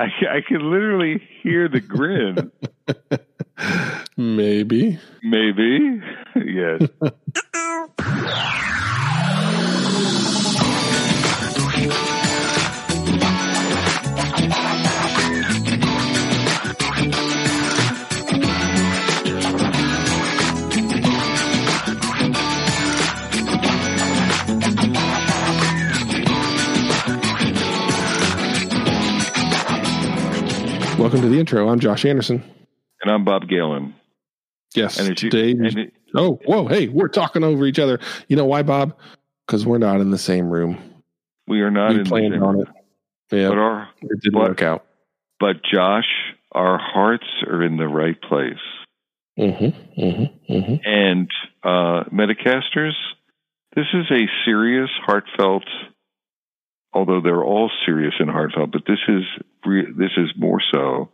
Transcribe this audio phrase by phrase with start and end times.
[0.00, 0.06] I,
[0.36, 2.50] I can literally hear the grin.
[4.16, 4.98] Maybe.
[5.22, 6.00] Maybe.
[6.36, 6.88] yes.
[31.10, 31.68] Welcome to the intro.
[31.68, 32.40] I'm Josh Anderson.
[33.02, 33.96] And I'm Bob Galen.
[34.76, 34.96] Yes.
[34.96, 36.68] And it's you- and it- oh, whoa.
[36.68, 37.98] Hey, we're talking over each other.
[38.28, 38.96] You know why, Bob?
[39.44, 40.78] Because we're not in the same room.
[41.48, 42.68] we are not we in the same on it.
[43.32, 43.48] Yeah.
[43.48, 44.86] But our it didn't what- work out.
[45.40, 46.06] but Josh,
[46.52, 48.54] our hearts are in the right place.
[49.36, 50.00] Mm-hmm.
[50.00, 50.52] Mm-hmm.
[50.52, 50.74] Mm-hmm.
[50.88, 51.28] And
[51.64, 52.92] uh, Metacasters,
[53.74, 55.64] this is a serious, heartfelt.
[56.92, 59.22] Although they're all serious and heartfelt, but this is
[59.96, 61.10] this is more so.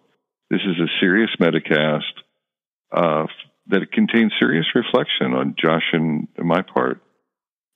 [0.49, 2.01] This is a serious Metacast
[2.97, 3.27] uh,
[3.67, 7.03] that contains serious reflection on Josh and my part.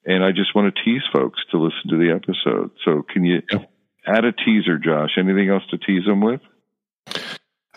[0.06, 2.70] And I just want to tease folks to listen to the episode.
[2.86, 3.64] So, can you Yeah.
[4.06, 5.10] add a teaser, Josh?
[5.18, 6.40] Anything else to tease them with?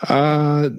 [0.08, 0.70] Uh,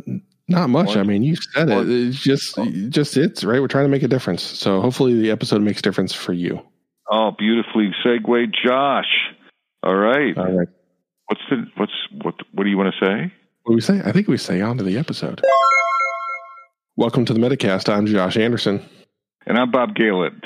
[0.48, 0.96] not much.
[0.96, 1.90] Or- I mean, you said or- it.
[1.90, 2.58] It's just,
[2.90, 3.62] just it's right.
[3.62, 4.42] We're trying to make a difference.
[4.42, 6.62] So hopefully the episode makes difference for you.
[7.10, 9.06] Oh, beautifully segued, Josh.
[9.84, 10.38] All right.
[10.38, 10.68] All right.
[11.28, 13.34] What's the what's what what do you want to say?
[13.64, 14.02] What do we say?
[14.04, 15.42] I think we say on to the episode.
[16.98, 17.90] Welcome to the Metacast.
[17.90, 18.84] I'm Josh Anderson.
[19.46, 20.42] And I'm Bob Galen.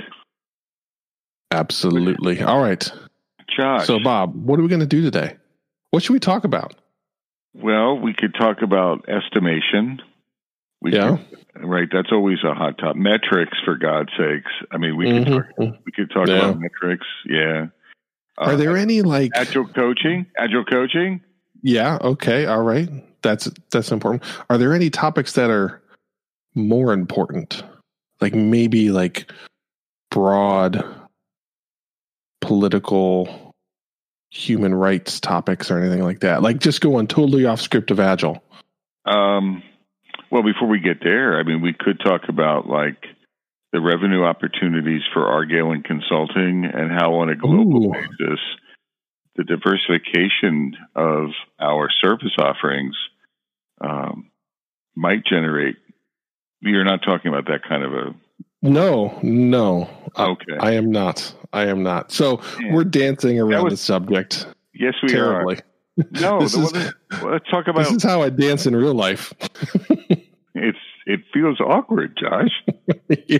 [1.51, 2.41] Absolutely.
[2.41, 2.91] All right.
[3.57, 3.87] Josh.
[3.87, 5.37] So, Bob, what are we going to do today?
[5.91, 6.75] What should we talk about?
[7.55, 10.01] well, we could talk about estimation.
[10.81, 11.17] We Yeah.
[11.17, 11.87] could- right.
[11.91, 13.01] That's always a hot topic.
[13.01, 14.51] Metrics, for God's sakes.
[14.71, 15.45] I mean, we could talk,
[15.85, 16.49] we could talk Yeah.
[16.49, 17.05] about metrics.
[17.25, 17.67] Yeah.
[18.37, 19.31] Are Uh, there any like?
[19.35, 20.25] agile coaching?
[20.37, 21.21] Agile coaching?
[21.61, 21.97] Yeah.
[22.01, 22.45] Okay.
[22.45, 22.89] All right.
[23.21, 24.23] That's that's important.
[24.49, 25.81] Are there any topics that are
[26.55, 27.63] more important?
[28.21, 29.29] Like maybe like
[30.09, 30.83] broad
[32.41, 33.53] political
[34.31, 36.41] human rights topics or anything like that.
[36.41, 38.41] Like just going totally off script of agile.
[39.05, 39.61] Um,
[40.31, 43.03] well, before we get there, I mean, we could talk about like
[43.71, 47.91] the revenue opportunities for RGalen Consulting and how, on a global Ooh.
[47.93, 48.39] basis,
[49.35, 51.29] the diversification of
[51.59, 52.95] our service offerings
[53.81, 54.31] um,
[54.95, 55.75] might generate.
[56.61, 58.15] You're not talking about that kind of a.
[58.61, 59.89] No, no.
[60.15, 60.57] I- Okay.
[60.59, 61.33] I am not.
[61.53, 62.11] I am not.
[62.11, 62.73] So Yeah.
[62.73, 65.55] we're dancing around was the subject yes, we terribly.
[65.55, 65.59] are.
[66.21, 66.73] No, This is-
[67.21, 67.83] let's talk about.
[67.85, 69.33] This is how I dance in real life.
[70.55, 70.77] it's.
[71.05, 72.51] It feels awkward, Josh.
[73.27, 73.39] yeah,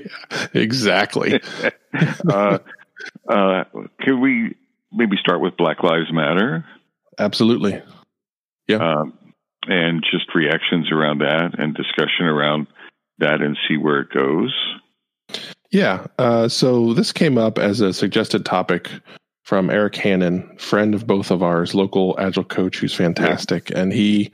[0.56, 1.40] exactly.
[2.28, 2.58] uh,
[3.28, 3.64] uh,
[4.02, 4.56] could we
[4.92, 6.66] maybe start with Black Lives Matter
[7.20, 7.80] Absolutely.
[8.74, 9.14] um,
[9.68, 12.66] and just reactions around that and discussion around
[13.20, 14.56] that and see where it goes?
[15.70, 16.08] Yeah.
[16.18, 18.90] Uh, so this came up as a suggested topic
[19.50, 23.72] from Eric Hannon, friend of both of ours, local agile coach who's fantastic.
[23.74, 24.32] And he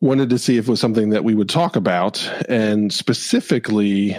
[0.00, 4.16] wanted to see if it was something that we would talk about, and specifically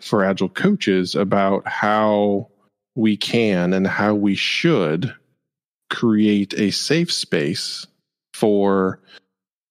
[0.00, 2.48] for agile coaches about how
[2.94, 5.14] we can and how we should
[5.90, 7.86] create a safe space
[8.32, 8.98] for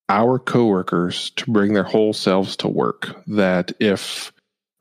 [0.07, 3.23] our coworkers to bring their whole selves to work.
[3.25, 4.31] That if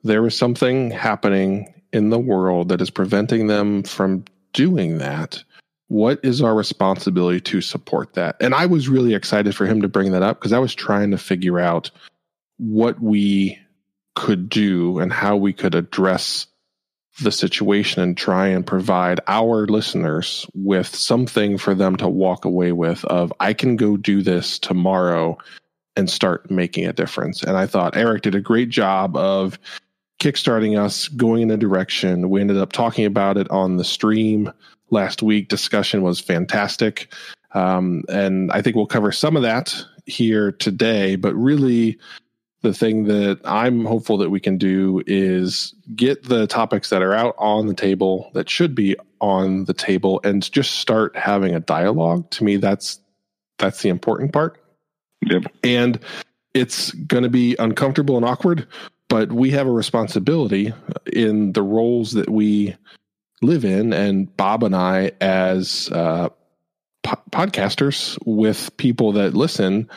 [0.03, 4.23] there is something happening in the world that is preventing them from
[4.55, 5.45] doing that,
[5.89, 8.37] what is our responsibility to support that?
[8.41, 11.11] And I was really excited for him to bring that up because I was trying
[11.11, 11.91] to figure out
[12.57, 13.59] what we
[14.15, 16.47] could do and how we could address
[17.21, 22.73] the situation and try and provide our listeners with something for them to walk away
[22.73, 25.39] with of I can go do this tomorrow
[25.97, 27.43] and start making a difference.
[27.45, 29.59] And I thought Eric did a great job of
[30.25, 32.31] kickstarting us going in a direction.
[32.31, 34.51] We ended up talking about it on the stream
[34.89, 35.49] last week.
[35.49, 37.13] Discussion was fantastic.
[37.53, 41.99] Um, and I think we'll cover some of that here today, but really
[42.63, 47.13] the thing that I'm hopeful that we can do is get the topics that are
[47.13, 51.61] out on the table that should be on the table and just start having a
[51.61, 52.31] dialogue.
[52.31, 52.99] To me, that's
[53.59, 54.59] that's the important part.
[55.27, 55.45] Yep.
[55.63, 56.01] And
[56.55, 58.67] it's going to be uncomfortable and awkward,
[59.15, 60.75] but we have a responsibility
[61.07, 62.75] in the roles that we
[63.43, 63.93] live in.
[63.93, 66.31] And Bob and I, as uh,
[67.05, 69.89] po- podcasters with people that listen,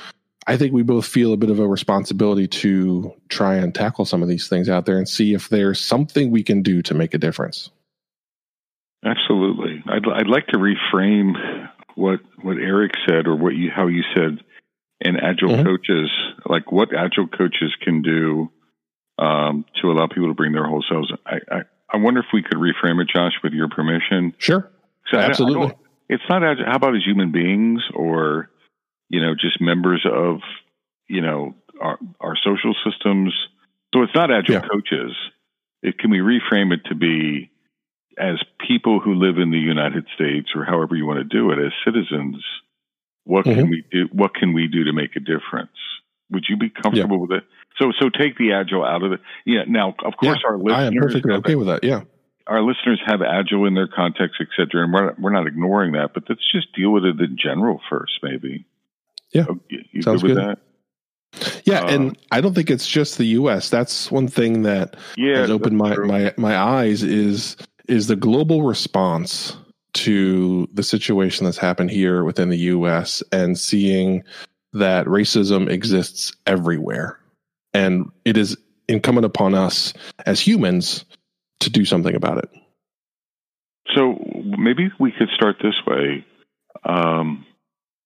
[0.45, 4.21] I think we both feel a bit of a responsibility to try and tackle some
[4.21, 7.15] of these things out there and see if there's something we can do to make
[7.15, 7.71] a difference.
[9.03, 9.83] Absolutely.
[9.87, 14.43] I'd, I'd like to reframe what what Eric said or what you how you said
[15.01, 15.65] and agile mm-hmm.
[15.65, 16.11] coaches
[16.45, 18.51] like what agile coaches can do
[19.17, 21.11] um, to allow people to bring their whole selves.
[21.25, 24.33] I, I, I wonder if we could reframe it, Josh, with your permission.
[25.09, 25.73] Sure, absolutely.
[26.09, 26.41] it's not.
[26.65, 28.49] How about as human beings, or
[29.09, 30.39] you know, just members of
[31.07, 33.33] you know our our social systems.
[33.93, 34.67] So it's not agile yeah.
[34.69, 35.15] coaches.
[35.81, 37.49] It can we reframe it to be
[38.17, 41.59] as people who live in the United States, or however you want to do it,
[41.59, 42.43] as citizens,
[43.23, 43.59] what mm-hmm.
[43.59, 44.07] can we do?
[44.11, 45.77] What can we do to make a difference?
[46.31, 47.21] Would you be comfortable yeah.
[47.21, 47.43] with it?
[47.77, 49.19] So, so take the agile out of it.
[49.45, 49.63] Yeah.
[49.67, 50.75] Now, of course, yeah, our listeners.
[50.75, 51.83] I am perfectly okay with that.
[51.83, 52.01] Yeah.
[52.47, 55.91] Our listeners have agile in their context, et cetera, and we're not, we're not ignoring
[55.93, 56.13] that.
[56.13, 58.65] But let's just deal with it in general first, maybe.
[59.33, 59.45] Yeah.
[59.49, 60.47] Oh, you Sounds good with good.
[60.47, 60.59] that?
[61.65, 63.69] Yeah, uh, and I don't think it's just the U.S.
[63.69, 67.57] That's one thing that yeah, has opened my, my my eyes is
[67.87, 69.57] is the global response
[69.93, 74.23] to the situation that's happened here within the US and seeing
[74.73, 77.19] that racism exists everywhere.
[77.77, 78.57] And it is
[78.87, 79.93] incumbent upon us
[80.25, 81.05] as humans
[81.59, 82.49] to do something about it.
[83.95, 84.17] So
[84.57, 86.25] maybe we could start this way.
[86.83, 87.45] Um,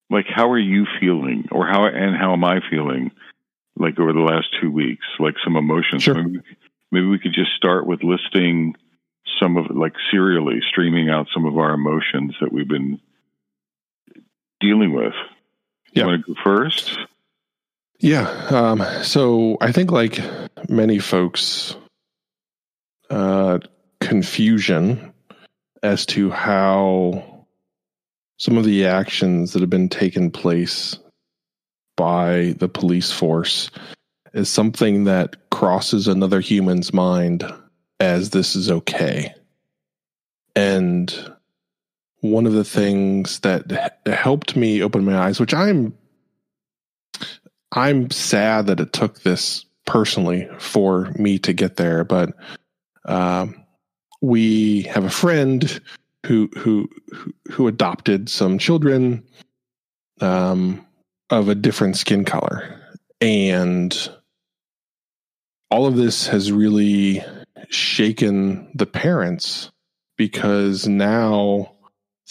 [0.10, 3.12] like, how are you feeling, or how and how am I feeling?
[3.78, 6.04] Like over the last two weeks, like some emotions.
[6.04, 6.16] Sure.
[6.16, 6.40] Maybe,
[6.92, 8.76] maybe we could just start with listing
[9.40, 13.00] some of like serially streaming out some of our emotions that we've been
[14.60, 15.14] dealing with.
[15.94, 16.06] You yeah.
[16.08, 16.98] want to go first?
[18.02, 18.28] Yeah.
[18.50, 20.20] Um, so I think, like
[20.68, 21.76] many folks,
[23.12, 23.60] uh,
[24.00, 25.14] confusion
[25.84, 27.46] as to how
[28.38, 30.98] some of the actions that have been taken place
[31.96, 33.70] by the police force
[34.34, 37.44] is something that crosses another human's mind
[38.00, 39.36] as this is okay.
[40.56, 41.36] And
[42.22, 45.96] one of the things that helped me open my eyes, which I'm
[47.72, 52.34] I'm sad that it took this personally for me to get there, but
[53.06, 53.66] um,
[54.22, 55.82] we have a friend
[56.26, 56.90] who who
[57.50, 59.24] who adopted some children
[60.20, 60.86] um,
[61.30, 62.80] of a different skin color,
[63.20, 64.10] and
[65.70, 67.24] all of this has really
[67.70, 69.72] shaken the parents
[70.18, 71.72] because now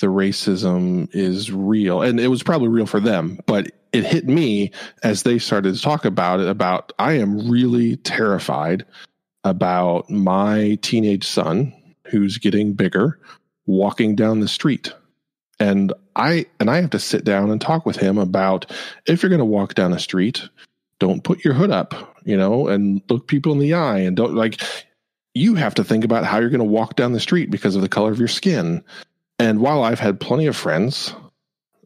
[0.01, 2.03] the racism is real.
[2.03, 4.71] And it was probably real for them but it hit me
[5.03, 8.85] as they started to talk about it about i am really terrified
[9.45, 11.73] about my teenage son
[12.07, 13.19] who's getting bigger
[13.67, 14.93] walking down the street
[15.59, 18.71] and i and i have to sit down and talk with him about
[19.07, 20.49] if you're going to walk down the street
[20.99, 24.35] don't put your hood up you know and look people in the eye and don't
[24.35, 24.61] like
[25.35, 27.83] you have to think about how you're going to walk down the street because of
[27.83, 28.83] the color of your skin.
[29.39, 31.15] And while I've had plenty of friends,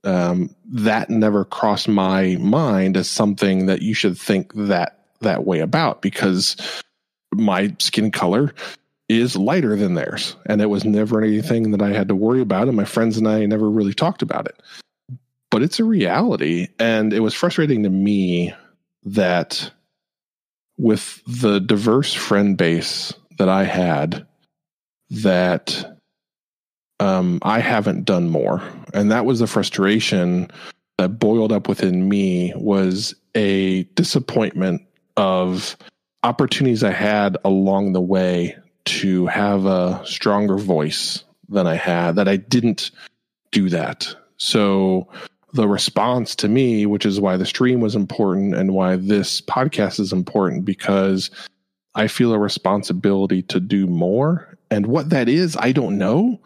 [0.04, 5.60] um, that never crossed my mind as something that you should think that that way
[5.60, 6.56] about because
[7.32, 8.54] my skin color
[9.08, 10.36] is lighter than theirs.
[10.46, 12.68] And it was never anything that I had to worry about.
[12.68, 14.60] And my friends and I never really talked about it.
[15.50, 16.68] But it's a reality.
[16.78, 18.54] And it was frustrating to me
[19.04, 19.70] that
[20.76, 24.26] with the diverse friend base that I had
[25.10, 25.94] that
[27.00, 28.62] um, I haven't done more.
[28.93, 30.50] And that was the frustration
[30.99, 34.82] that boiled up within me was a disappointment
[35.17, 35.77] of
[36.22, 42.29] opportunities I had along the way to have a stronger voice than I had, that
[42.29, 42.91] I didn't
[43.51, 44.15] do that.
[44.36, 45.08] So
[45.53, 50.01] the response to me, which is why the stream was important and why this podcast
[50.01, 51.31] is important, because
[51.94, 54.56] I feel a responsibility to do more.
[54.70, 56.41] And what that is, I don't know,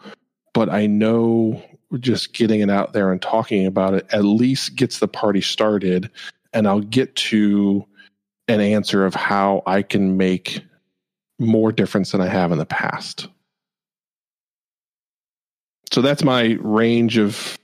[0.53, 1.61] but I know
[1.99, 6.09] just getting it out there and talking about it at least gets the party started.
[6.53, 7.85] And I'll get to
[8.47, 10.61] an answer of how I can make
[11.39, 13.27] more difference than I have in the past.
[15.91, 17.57] So that's my range of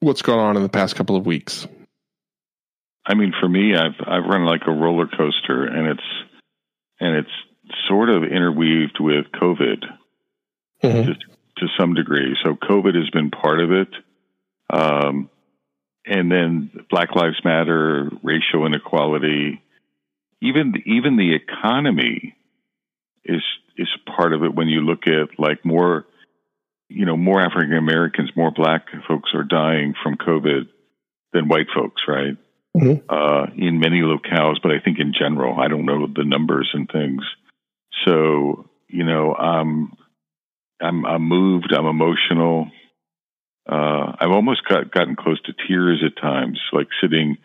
[0.00, 1.66] what's gone on in the past couple of weeks.
[3.04, 6.04] I mean, for me, I've I've run like a roller coaster, and it's
[7.00, 7.30] and it's
[7.88, 9.84] sort of interweaved with COVID
[10.82, 11.12] mm-hmm.
[11.12, 11.14] to,
[11.62, 12.36] to, some degree.
[12.44, 13.88] So COVID has been part of it.
[14.70, 15.30] Um,
[16.04, 19.62] and then Black Lives Matter, racial inequality,
[20.40, 22.34] even even the economy
[23.24, 23.42] is
[23.76, 24.54] is part of it.
[24.54, 26.06] When you look at like more,
[26.88, 30.68] you know, more African Americans, more Black folks are dying from COVID
[31.32, 32.36] than white folks, right?
[32.76, 33.04] mm-hmm.
[33.08, 36.88] uh, in many locales, but I think in general, I don't know the numbers and
[36.90, 37.22] things.
[38.06, 39.92] So, you know, I'm,
[40.82, 42.70] I'm, I'm moved, I'm emotional.
[43.68, 47.38] Uh, I've almost got gotten close to tears at times, like sitting,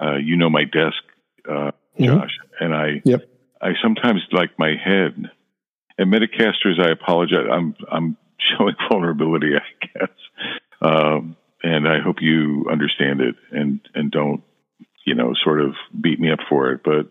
[0.00, 1.02] uh, you know, my desk,
[1.48, 2.06] uh, Mhm.
[2.06, 3.22] Josh, and I, Yep.
[3.62, 5.30] I sometimes like my head.
[5.98, 7.46] And Metacasters, I apologize.
[7.50, 8.16] I'm I'm
[8.58, 10.10] showing vulnerability, I guess,
[10.82, 14.42] um, and I hope you understand it and and don't,
[15.06, 16.82] you know, sort of beat me up for it.
[16.84, 17.10] But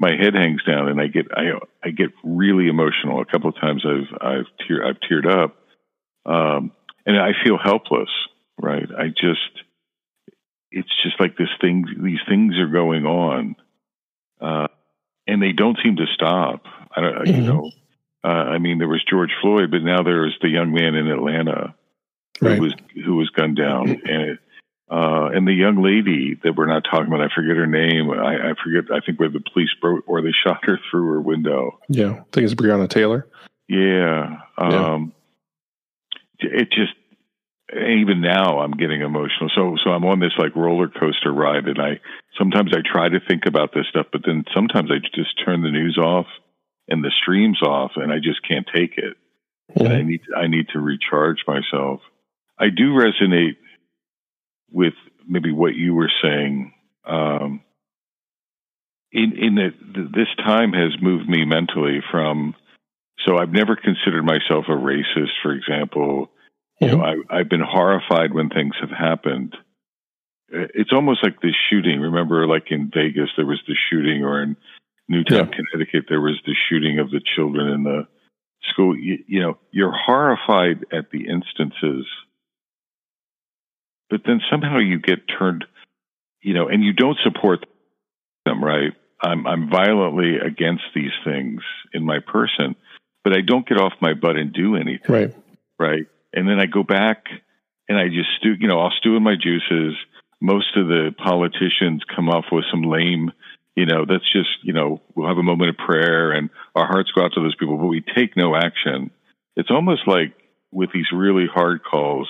[0.00, 1.50] my head hangs down, and I get I
[1.84, 3.20] I get really emotional.
[3.20, 5.56] A couple of times I've I've tear I've teared up,
[6.26, 6.72] um,
[7.06, 8.10] and I feel helpless.
[8.60, 8.88] Right?
[8.96, 9.62] I just
[10.70, 11.86] it's just like this thing.
[12.02, 13.56] These things are going on,
[14.40, 14.68] uh,
[15.26, 16.64] and they don't seem to stop.
[16.94, 17.46] I don't, you Mhm.
[17.46, 17.70] know.
[18.24, 21.06] Uh, I mean, there was George Floyd, but now there is the young man in
[21.06, 21.74] Atlanta
[22.40, 22.56] Right.
[22.56, 22.74] who was
[23.04, 24.38] who was gunned down, and
[24.90, 27.20] uh, and the young lady that we're not talking about.
[27.20, 28.10] I forget her name.
[28.10, 28.90] I, I forget.
[28.94, 31.78] I think where the police broke or they shot her through her window.
[31.88, 32.10] Yeah.
[32.12, 33.26] I think it's Breonna Taylor.
[33.68, 34.38] Yeah.
[34.56, 35.12] Um,
[36.40, 36.92] It just
[37.70, 39.50] even now I'm getting emotional.
[39.54, 42.00] So so I'm on this like roller coaster ride, and I
[42.38, 45.70] sometimes I try to think about this stuff, but then sometimes I just turn the
[45.70, 46.26] news off
[46.88, 49.16] and the streams off, and I just can't take it.
[49.76, 50.06] And I Mhm.
[50.06, 52.00] need I need to recharge myself.
[52.58, 53.56] I do resonate
[54.70, 54.94] with
[55.26, 56.72] maybe what you were saying.
[57.04, 57.62] Um,
[59.12, 62.54] in in that th- this time has moved me mentally from.
[63.26, 66.30] So I've never considered myself a racist, for example.
[66.80, 69.56] You know, I, I've been horrified when things have happened.
[70.54, 72.00] Uh, It's almost like this shooting.
[72.00, 74.56] Remember, like in Vegas, there was the shooting, or in
[75.08, 78.06] Newtown, Connecticut, there was the shooting of the children in the
[78.70, 78.96] school.
[78.96, 82.06] You, you know, you're horrified at the instances,
[84.10, 85.64] but then somehow you get turned,
[86.40, 87.66] you know, and you don't support
[88.44, 88.92] them, right?
[89.20, 91.60] I'm I'm violently against these things
[91.92, 92.76] in my person,
[93.24, 95.34] but I don't get off my butt and do anything Right.
[95.78, 96.06] right?
[96.32, 97.26] And then I go back
[97.88, 99.94] and I just stew, you know, I'll stew in my juices.
[100.40, 103.32] Most of the politicians come off with some lame,
[103.74, 107.10] you know, that's just, you know, we'll have a moment of prayer and our hearts
[107.12, 109.10] go out to those people, but we take no action.
[109.56, 110.34] It's almost like
[110.70, 112.28] with these really hard calls,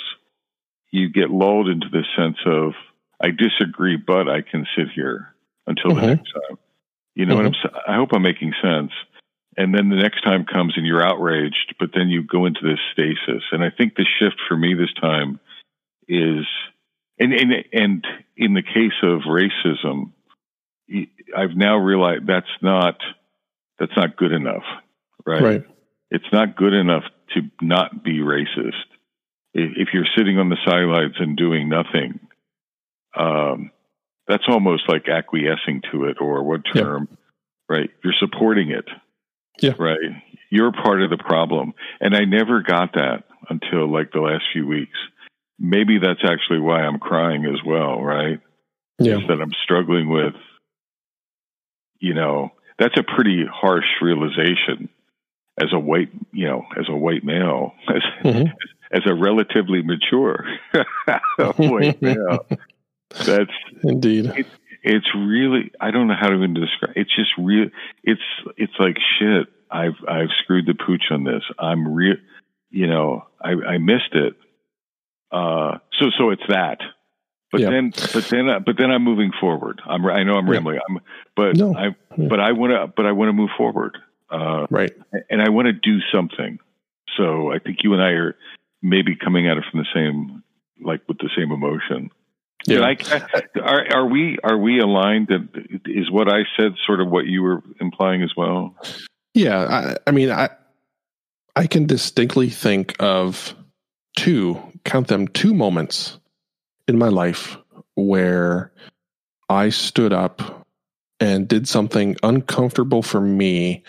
[0.91, 2.73] you get lulled into the sense of,
[3.21, 5.35] I disagree, but I can sit here
[5.67, 6.07] until the Mhm.
[6.17, 6.59] next time.
[7.15, 7.75] You know what I'm saying?
[7.87, 8.93] I hope I'm making sense
[9.59, 12.79] and then the next time comes and you're outraged, but then you go into this
[12.93, 13.43] stasis.
[13.51, 15.41] And I think the shift for me this time
[16.07, 16.47] is,
[17.19, 20.13] and and and in the case of racism,
[21.37, 23.01] I've now realized that's not
[23.81, 24.63] that's not good enough,
[25.27, 25.43] right?
[25.43, 25.65] Right.
[26.13, 27.03] It's not good enough
[27.35, 28.87] to not be racist.
[29.55, 32.21] If you're sitting on the sidelines and doing nothing,
[33.17, 33.71] um,
[34.29, 37.09] that's almost like acquiescing to it, or what term,
[37.69, 37.91] right?
[38.05, 38.85] You're supporting it.
[39.61, 39.73] Yeah.
[39.79, 39.99] Right.
[40.51, 41.75] You're part of the problem.
[42.01, 44.97] And I never got that until like the last few weeks.
[45.59, 48.41] Maybe that's actually why I'm crying as well, right?
[49.01, 49.17] Yeah.
[49.19, 50.35] Is that I'm struggling with,
[51.99, 54.89] you know, that's a pretty harsh realization
[55.61, 58.53] as a white, you know, as a white male, as, Mhm.
[58.91, 60.45] As a relatively mature
[61.57, 62.47] white male.
[63.25, 63.51] That's
[63.83, 64.31] Indeed.
[64.83, 66.93] it's really I don't know how to even describe.
[66.97, 67.69] It's just real.
[68.05, 68.21] It's
[68.57, 69.49] it's like shit.
[69.71, 71.43] I've I've screwed the pooch on this.
[71.59, 72.17] I'm real.
[72.71, 74.35] You know, I I missed it.
[75.31, 76.79] Uh, so so it's that.
[77.51, 77.71] But Yeah.
[77.71, 79.81] then but then uh, but then I'm moving forward.
[79.87, 80.53] I'm I know I'm Yeah.
[80.55, 80.79] rambling.
[80.89, 81.01] I'm
[81.37, 81.75] but No.
[81.77, 82.29] I Yeah.
[82.29, 83.97] but I want to but I want to move forward.
[84.31, 84.93] Uh, Right.
[85.31, 86.59] and I want to do something.
[87.17, 88.37] So I think you and I are
[88.83, 90.43] maybe coming at it from the same
[90.83, 92.11] like with the same emotion.
[92.67, 92.81] Yeah.
[92.83, 95.29] I- are, are we are we aligned?
[95.29, 95.49] That
[95.87, 98.77] is what I said, sort of what you were implying as well.
[99.35, 100.51] Yeah, I, I mean, I
[101.55, 103.55] I can distinctly think of
[104.17, 106.19] two, count them, two moments
[106.87, 107.57] in my life
[107.95, 108.73] where
[109.49, 110.67] I stood up
[111.21, 113.83] and did something uncomfortable for me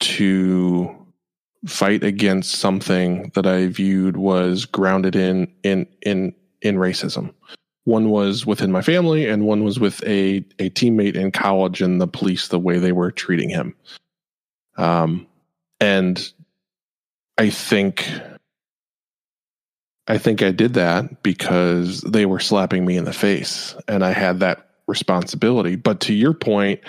[0.00, 1.01] to
[1.66, 7.32] fight against something that I viewed was grounded in in in in racism.
[7.84, 12.00] One was within my family, and one was with a a teammate in college and
[12.00, 13.74] the police, the way they were treating him.
[14.76, 15.26] Um,
[15.80, 16.32] and
[17.38, 18.08] I think,
[20.06, 24.12] I think I did that because they were slapping me in the face and I
[24.12, 25.76] had that responsibility.
[25.76, 26.80] But to your point,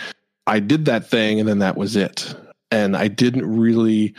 [0.45, 2.35] I did that thing and then that was it.
[2.71, 4.15] And I didn't really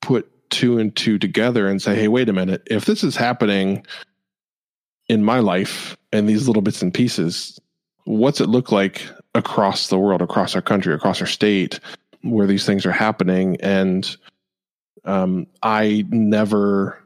[0.00, 2.62] put two and two together and say, hey, wait a minute.
[2.66, 3.86] If this is happening
[5.08, 7.58] in my life and these little bits and pieces,
[8.04, 11.80] what's it look like across the world, across our country, across our state?
[12.22, 14.16] where these things are happening and
[15.04, 16.98] um, i never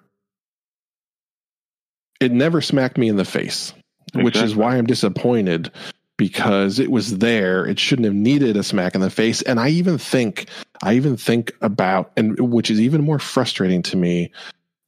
[2.21, 3.75] it never smacked me in the face,
[4.09, 4.25] exactly.
[4.25, 5.71] which is why I'm disappointed
[6.16, 7.66] because it was there.
[7.66, 9.42] It shouldn't have needed a smack in the face.
[9.42, 10.49] And I even think,
[10.83, 14.30] I even think about, and which is even more frustrating to me,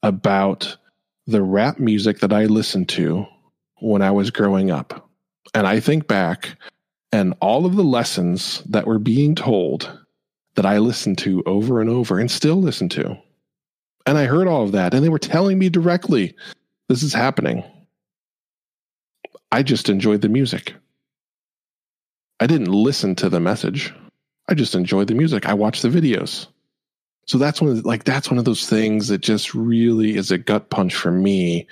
[0.03, 0.77] about
[1.27, 3.27] the rap music that I listened to
[3.81, 5.09] when I was growing up.
[5.55, 6.57] And I think back
[7.13, 9.99] and all of the lessons that were being told
[10.55, 13.17] that I listened to over and over and still listen to.
[14.07, 16.35] And I heard all of that, and they were telling me directly,
[16.89, 17.65] this is happening.
[19.51, 20.75] I just enjoyed the music.
[22.41, 23.95] I didn't listen to the message.
[24.49, 25.47] I just enjoyed the music.
[25.47, 26.47] I watched the videos.
[27.27, 30.39] So that's one of, like that's one of those things that just really is a
[30.39, 31.67] gut punch for me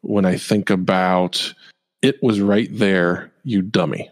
[0.00, 1.52] when I think about
[2.00, 4.10] it was right there, you dummy.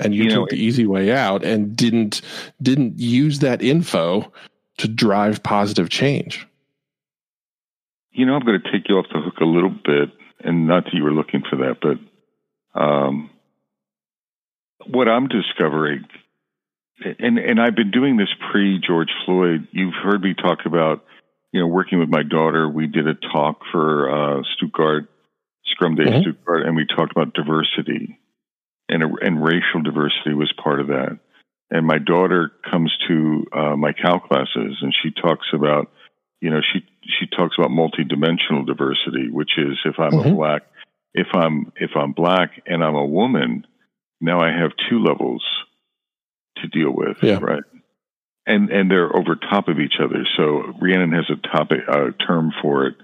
[0.00, 2.22] And you, you took know, the easy way out and didn't
[2.62, 4.32] didn't use that info
[4.78, 6.46] to drive positive change.
[8.12, 10.10] You know, I'm going to take you off the hook a little bit,
[10.40, 13.30] and not that you were looking for that, but um,
[14.86, 16.04] what I'm discovering,
[17.18, 19.68] and and I've been doing this pre George Floyd.
[19.72, 21.04] You've heard me talk about,
[21.52, 22.68] you know, working with my daughter.
[22.68, 25.08] We did a talk for uh, Stuttgart
[25.66, 26.22] Scrum Day mm-hmm.
[26.22, 28.18] Stuttgart, and we talked about diversity,
[28.88, 31.18] and and racial diversity was part of that.
[31.70, 35.90] And my daughter comes to uh, my Cal classes, and she talks about,
[36.40, 36.80] you know, she
[37.18, 40.30] she talks about multidimensional diversity, which is if I'm mm-hmm.
[40.30, 40.62] a black,
[41.12, 43.66] if I'm if I'm black and I'm a woman,
[44.20, 45.44] now I have two levels
[46.56, 47.38] to deal with, yeah.
[47.40, 47.62] right?
[48.46, 50.26] And and they're over top of each other.
[50.36, 52.94] So Rhiannon has a topic a term for it.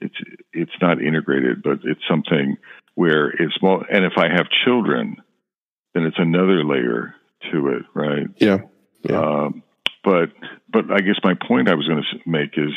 [0.00, 0.14] It's
[0.52, 2.56] it's not integrated, but it's something
[2.94, 3.84] where it's small.
[3.90, 5.16] And if I have children,
[5.94, 7.14] then it's another layer
[7.52, 8.26] to it, right?
[8.36, 8.58] Yeah.
[9.02, 9.20] yeah.
[9.20, 9.62] Um,
[10.02, 10.30] but
[10.72, 12.72] but I guess my point I was going to make is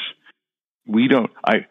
[0.85, 1.31] we don't.
[1.45, 1.65] I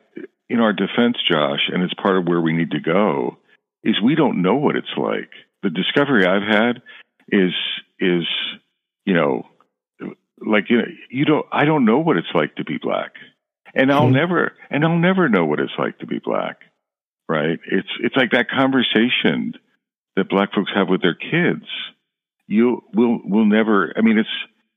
[0.49, 3.37] in our defense, Josh, and it's part of where we need to go.
[3.85, 5.31] Is we don't know what it's like
[5.63, 6.83] the discovery I've had
[7.29, 7.53] is
[7.99, 8.27] is
[9.05, 9.47] you know
[10.45, 13.13] like you know you don't I don't know what it's like to be black,
[13.75, 14.15] and I'll mm-hmm.
[14.15, 16.59] never and I'll never know what it's like to be black.
[17.29, 17.61] Right?
[17.71, 19.55] It's it's like that conversation
[20.17, 21.67] that black folks have with their kids.
[22.47, 23.93] You will will never.
[23.97, 24.29] I mean, it's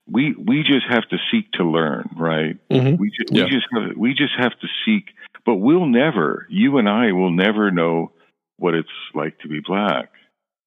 [0.07, 2.57] we we just have to seek to learn, right?
[2.69, 3.01] Mm-hmm.
[3.01, 3.45] We just, yeah.
[3.45, 5.05] we just have, we just have to seek,
[5.45, 6.45] but we'll never.
[6.49, 8.11] You and I will never know
[8.57, 10.11] what it's like to be black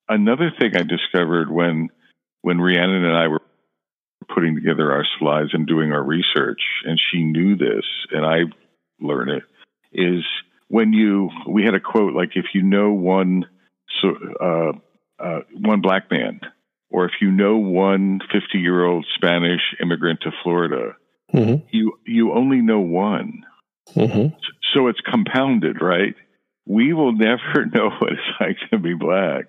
[0.08, 1.88] another thing I discovered when
[2.42, 3.42] when Rhiannon and I were
[4.32, 8.40] putting together our slides and doing our research, and she knew this, and I
[9.00, 9.42] learned it,
[9.92, 10.24] is
[10.68, 13.46] when you we had a quote like if you know one
[14.00, 14.08] so
[14.40, 16.40] uh, uh, one black man,
[16.90, 20.96] or if you know one 50 year old Spanish immigrant to Florida,
[21.32, 21.66] mm-hmm.
[21.70, 23.44] you you only know one.
[23.94, 24.34] Mm-hmm.
[24.74, 26.14] So it's compounded, right?
[26.66, 29.46] We will never know what it's like to be black.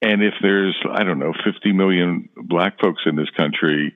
[0.00, 3.94] And if there's, I don't know, 50 million black folks in this country,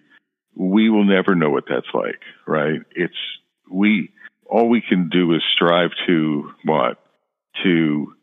[0.54, 2.80] we will never know what that's like, right?
[2.90, 3.14] It's,
[3.70, 4.10] we,
[4.46, 6.98] all we can do is strive to what?
[7.62, 8.14] To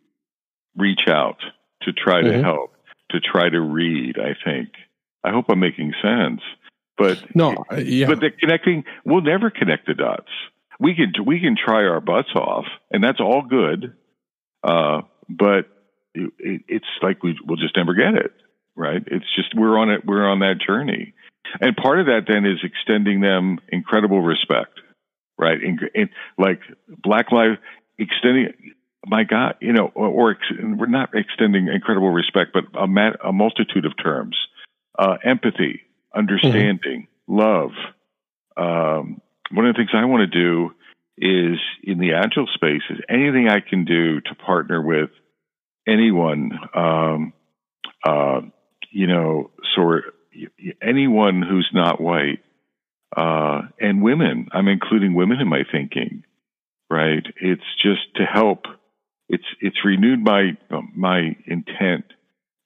[0.75, 1.37] reach out,
[1.83, 2.33] to try mm-hmm.
[2.33, 2.73] to help,
[3.11, 4.69] to try to read, I think.
[5.23, 6.41] I hope I'm making sense.
[6.97, 8.07] But no, yeah.
[8.07, 10.29] but the connecting, we'll never connect the dots.
[10.81, 13.93] We can we can try our butts off, and that's all good.
[14.61, 15.67] Uh, but
[16.39, 18.31] it, it's like we will just never get it,
[18.75, 19.01] right?
[19.07, 20.05] It's just we're on it.
[20.05, 21.13] We're on that journey,
[21.61, 24.79] and part of that then is extending them incredible respect,
[25.37, 25.61] right?
[25.61, 27.57] In, in, like Black Lives
[27.97, 28.53] extending.
[29.07, 33.15] My God, you know, or, or ex, we're not extending incredible respect, but a, mat,
[33.23, 34.35] a multitude of terms:
[34.97, 35.81] uh, empathy,
[36.13, 37.37] understanding, mm-hmm.
[37.37, 37.71] love.
[38.57, 40.71] Um, one of the things I want to do
[41.17, 45.09] is in the agile space is anything I can do to partner with
[45.89, 47.33] anyone, um,
[48.05, 48.41] uh,
[48.91, 50.03] you know, sort
[50.81, 52.39] anyone who's not white,
[53.15, 54.47] uh, and women.
[54.51, 56.23] I'm including women in my thinking,
[56.89, 57.25] right?
[57.41, 58.65] It's just to help.
[59.27, 60.57] It's it's renewed my
[60.95, 62.05] my intent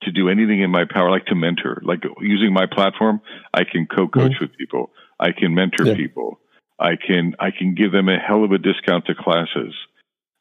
[0.03, 3.21] to do anything in my power, like to mentor, like using my platform.
[3.53, 4.43] I can co-coach mm-hmm.
[4.43, 4.91] with people.
[5.19, 5.95] I can mentor yeah.
[5.95, 6.39] people.
[6.79, 9.73] I can I can give them a hell of a discount to classes.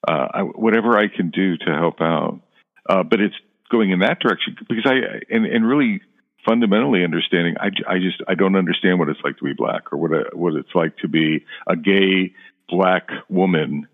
[0.07, 2.41] Uh, I, whatever I can do to help out.
[2.89, 3.35] Uh, but it's
[3.71, 6.01] going in that direction because I and, and really
[6.47, 9.99] fundamentally understanding I, I just I don't understand what it's like to be black or
[9.99, 12.35] what a, what it's like to be a gay
[12.69, 13.89] black woman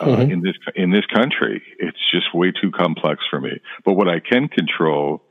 [0.00, 0.30] uh, mm-hmm.
[0.30, 1.62] in this in this country.
[1.78, 3.60] It's just way too complex for me.
[3.84, 5.22] But what I can control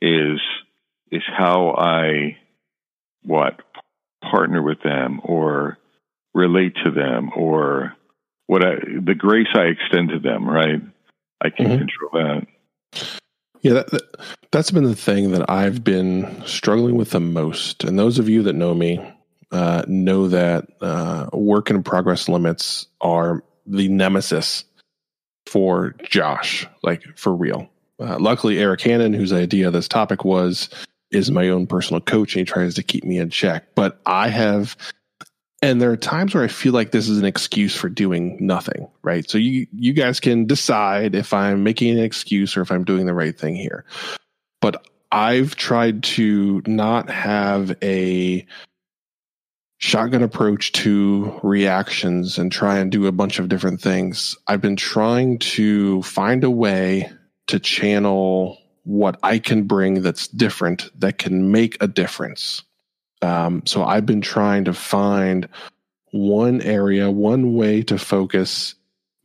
[0.00, 0.40] is
[1.10, 2.36] is how I
[3.22, 3.60] what
[4.22, 5.78] partner with them or
[6.34, 7.94] relate to them or
[8.46, 8.74] what I,
[9.04, 10.80] the grace I extend to them, right?
[11.40, 11.78] I can mm-hmm.
[11.78, 12.46] control that.
[13.62, 14.02] Yeah, that, that,
[14.52, 17.84] that's been the thing that I've been struggling with the most.
[17.84, 19.00] And those of you that know me
[19.50, 24.64] uh, know that uh, work in progress limits are the nemesis
[25.46, 27.68] for Josh, like for real.
[27.98, 30.68] Uh, luckily, Eric Hannon, whose idea this topic was,
[31.10, 33.74] is my own personal coach and he tries to keep me in check.
[33.74, 34.76] But I have
[35.62, 38.88] and there are times where I feel like this is an excuse for doing nothing,
[39.02, 39.28] right?
[39.28, 43.06] So you you guys can decide if I'm making an excuse or if I'm doing
[43.06, 43.84] the right thing here.
[44.60, 48.46] But I've tried to not have a
[49.78, 54.36] shotgun approach to reactions and try and do a bunch of different things.
[54.46, 57.10] I've been trying to find a way
[57.46, 62.62] to channel what I can bring that's different that can make a difference.
[63.22, 65.48] Um, so I've been trying to find
[66.12, 68.74] one area, one way to focus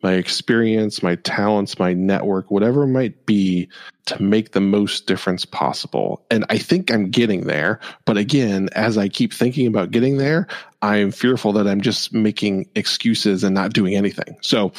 [0.04, 3.70] my experience, my talents, my network, whatever it might be
[4.06, 6.26] to make the most difference possible.
[6.32, 7.80] And I think I'm getting there.
[8.06, 10.48] But again, as I keep thinking about getting there,
[10.82, 14.38] I'm fearful that I'm just making excuses and not doing anything.
[14.42, 14.72] So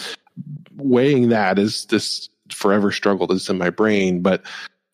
[0.76, 4.22] weighing that is this forever struggle that's in my brain.
[4.22, 4.42] But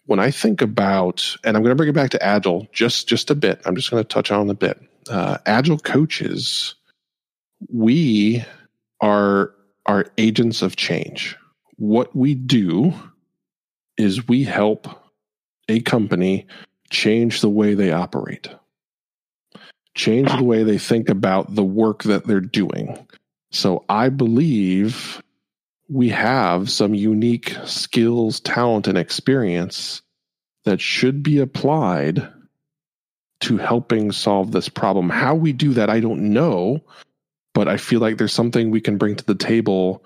[0.09, 3.31] when I think about, and I'm going to bring it back to Agile just just
[3.31, 3.61] a bit.
[3.67, 4.81] I'm just going to touch on a bit.
[5.07, 6.75] Uh, Agile coaches,
[7.71, 8.43] we
[9.03, 9.53] are
[9.85, 11.37] are agents of change.
[11.77, 12.95] What we do
[13.99, 14.89] is we help
[15.69, 16.47] a company
[16.89, 18.49] change the way they operate,
[19.95, 23.07] change the way they think about the work that they're doing.
[23.51, 25.23] So I believe
[25.89, 30.03] we have some unique skills, talent, and experience
[30.65, 32.29] that should be applied
[33.41, 35.09] to helping solve this problem.
[35.09, 36.85] How we do that, I don't know,
[37.55, 40.05] but I feel like there's something we can bring to the table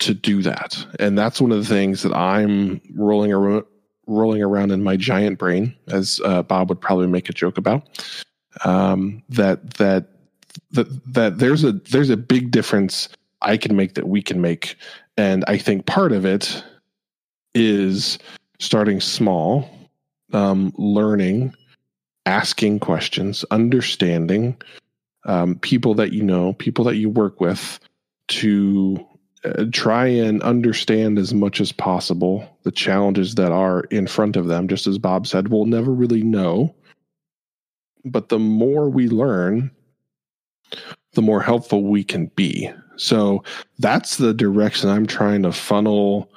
[0.00, 0.78] to do that.
[0.98, 3.64] And that's one of the things that I'm rolling around
[4.06, 7.86] rolling around in my giant brain, as uh, Bob would probably make a joke about.
[8.64, 10.06] Um, that that
[10.70, 13.10] that that there's a there's a big difference
[13.42, 14.76] I can make that we can make
[15.18, 16.64] and I think part of it
[17.52, 18.18] is
[18.60, 19.68] starting small,
[20.32, 21.54] um, learning,
[22.24, 24.56] asking questions, understanding
[25.26, 27.80] um, people that you know, people that you work with,
[28.28, 29.04] to
[29.44, 34.46] uh, try and understand as much as possible the challenges that are in front of
[34.46, 34.68] them.
[34.68, 36.74] Just as Bob said, we'll never really know.
[38.04, 39.72] But the more we learn,
[41.14, 42.70] the more helpful we can be.
[42.98, 43.44] So
[43.78, 46.30] that's the direction I'm trying to funnel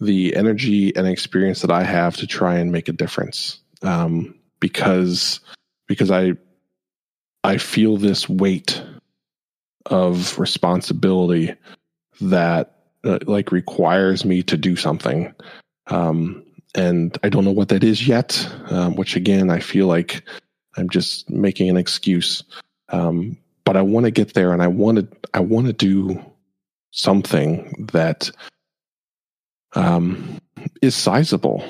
[0.00, 3.60] the energy and experience that I have to try and make a difference.
[3.82, 5.40] Um, because
[5.86, 6.32] because I
[7.44, 8.82] I feel this weight
[9.86, 11.54] of responsibility
[12.20, 15.32] that uh, like requires me to do something.
[15.86, 16.42] Um,
[16.74, 18.48] and I don't know what that is yet.
[18.70, 20.22] Um, which again, I feel like
[20.76, 22.42] I'm just making an excuse.
[22.88, 26.24] Um, but I want to get there and I want to I want to do
[26.92, 28.30] something that
[29.74, 30.38] um,
[30.80, 31.62] is sizable,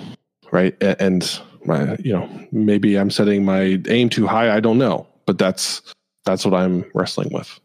[0.53, 0.77] right?
[0.81, 4.55] And my, you know, maybe I'm setting my aim too high.
[4.55, 5.83] I don't know, but that's
[6.25, 7.59] that's what I'm wrestling with.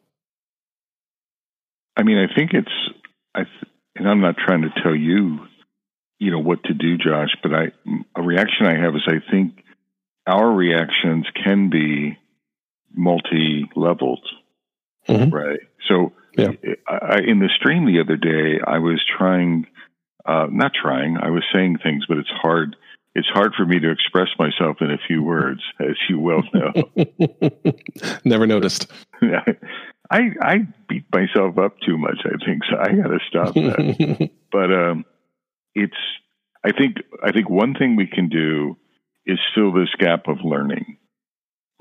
[1.98, 2.72] I mean, I think it's
[3.36, 3.41] I,
[3.98, 5.46] and I'm not trying to tell you,
[6.20, 7.36] you know, what to do, Josh.
[7.44, 7.72] But I,
[8.15, 9.62] a reaction I have is I think
[10.26, 12.17] our reactions can be
[12.96, 14.26] multi-leveled,
[15.08, 15.34] mm-hmm.
[15.34, 15.60] right?
[15.88, 16.52] So, yeah.
[16.88, 19.68] I, in the stream the other day, I was trying,
[20.26, 22.76] uh, not trying, I was saying things, but it's hard.
[23.14, 26.72] It's hard for me to express myself in a few words, as you well know.
[28.24, 28.90] Never noticed.
[30.12, 32.20] I I beat myself up too much.
[32.26, 32.78] I think so.
[32.78, 34.30] I got to stop that.
[34.52, 35.06] but um,
[35.74, 35.96] it's.
[36.64, 38.78] I think I think one thing we can do
[39.26, 40.98] is fill this gap of learning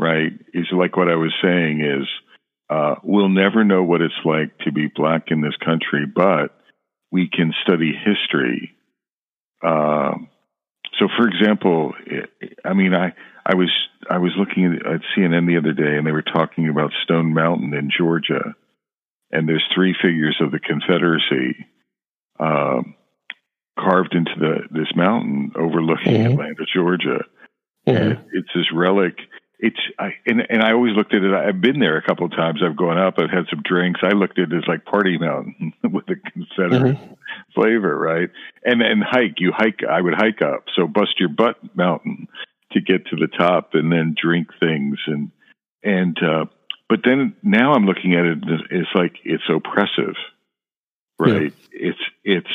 [0.01, 2.09] right, is like what I was saying is
[2.71, 6.57] uh, we'll never know what it's like to be black in this country, but
[7.13, 8.73] we can study history.
[9.63, 10.13] Uh,
[10.99, 11.93] so, for example,
[12.65, 13.13] I mean, I,
[13.45, 13.71] I was
[14.09, 17.75] I was looking at CNN the other day, and they were talking about Stone Mountain
[17.75, 18.55] in Georgia,
[19.31, 21.67] and there's three figures of the Confederacy
[22.39, 22.95] um,
[23.79, 26.33] carved into the this mountain overlooking mm-hmm.
[26.33, 27.25] Atlanta, Georgia.
[27.87, 27.97] Mm-hmm.
[27.97, 29.17] And it's this relic
[29.63, 31.33] it's I, and and I always looked at it.
[31.33, 32.61] I've been there a couple of times.
[32.65, 33.15] I've gone up.
[33.19, 34.01] I've had some drinks.
[34.03, 37.15] I looked at it as like party mountain with a Confederate mm-hmm.
[37.55, 38.31] flavor, right?
[38.65, 39.35] And and hike.
[39.39, 39.81] You hike.
[39.89, 40.65] I would hike up.
[40.75, 42.29] So bust your butt mountain
[42.73, 45.31] to get to the top, and then drink things and
[45.83, 46.17] and.
[46.23, 46.47] uh
[46.89, 48.39] But then now I'm looking at it.
[48.71, 50.17] It's like it's oppressive,
[51.19, 51.53] right?
[51.73, 51.91] Yeah.
[51.91, 52.55] It's it's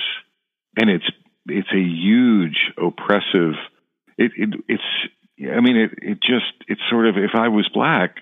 [0.75, 1.05] and it's
[1.47, 3.53] it's a huge oppressive.
[4.17, 4.83] It, it it's
[5.39, 8.17] I mean it it just it's sort of if I was black,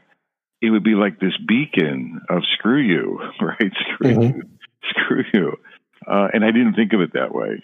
[0.62, 3.72] it would be like this beacon of screw you, right?
[3.94, 4.38] Screw mm-hmm.
[4.38, 4.44] you,
[4.90, 5.58] screw you.
[6.06, 7.64] Uh, and I didn't think of it that way.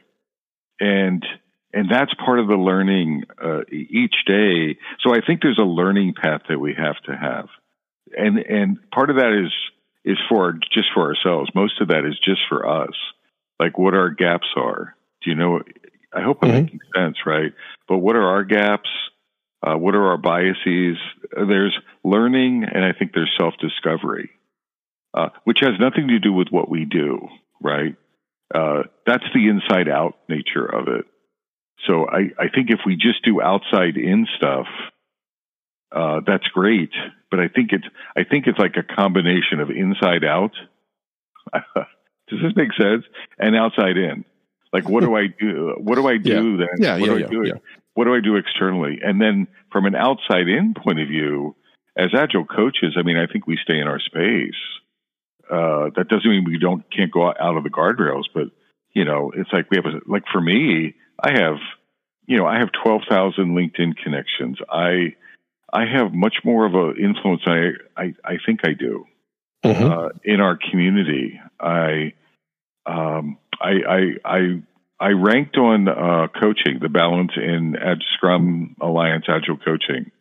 [0.80, 1.26] And
[1.74, 4.78] and that's part of the learning uh, each day.
[5.02, 7.48] So I think there's a learning path that we have to have,
[8.18, 9.54] and and part of that is
[10.04, 11.52] is for just for ourselves.
[11.54, 12.96] Most of that is just for us,
[13.60, 14.96] like what our gaps are.
[15.22, 15.62] Do you know?
[16.14, 16.64] I hope I'm mm-hmm.
[16.64, 17.54] making sense, right?
[17.88, 18.90] But what are our gaps?
[19.62, 20.98] Uh, what are our biases?
[21.32, 24.30] There's learning, and I think there's self discovery,
[25.14, 27.28] uh, which has nothing to do with what we do,
[27.62, 27.96] right?
[28.54, 31.06] Uh, that's the inside out nature of it.
[31.88, 34.68] So I, I think if we just do outside in stuff,
[35.96, 36.92] uh, that's great.
[37.32, 40.52] But I think it's I think it's like a combination of inside out.
[41.54, 43.06] Does this make sense?
[43.38, 44.26] And outside in.
[44.72, 45.76] Like what do I do?
[45.78, 46.66] What do I do yeah.
[46.66, 46.78] then?
[46.78, 47.44] Yeah, what yeah, do I do?
[47.48, 47.54] yeah.
[47.96, 49.00] What do I do externally?
[49.04, 51.56] And then from an outside in point of view,
[51.98, 54.54] as agile coaches, I mean, I think we stay in our space.
[55.50, 58.50] Uh, that doesn't mean we don't can't go out of the guardrails, but
[58.94, 61.58] you know, it's like we have a, like for me, I have,
[62.26, 64.58] you know, I have 12,000 LinkedIn connections.
[64.70, 65.16] I,
[65.72, 69.06] I have much more of an influence I, I, I think I do
[69.64, 69.84] mm-hmm.
[69.84, 71.40] uh, in our community.
[71.60, 72.14] I,
[72.86, 74.40] um, I, I, I,
[75.00, 80.12] I ranked on uh, coaching, the balance in Ad Scrum Alliance Agile coaching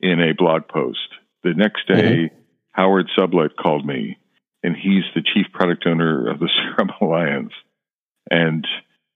[0.00, 1.08] in a blog post.
[1.42, 2.36] The next day, mm-hmm.
[2.72, 4.18] Howard Sublett called me,
[4.62, 7.52] and he's the chief product owner of the Scrum Alliance.
[8.30, 8.66] And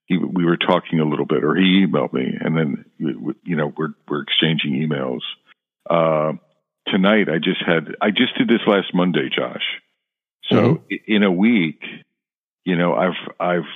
[0.06, 3.72] he, we were talking a little bit, or he emailed me, and then you know
[3.76, 5.20] we're we're exchanging emails.
[5.88, 6.32] Uh,
[6.86, 9.62] tonight, I just had I just did this last Monday, Josh.
[10.50, 10.94] So mm-hmm.
[11.06, 11.82] in a week,
[12.64, 13.70] you know, I've I've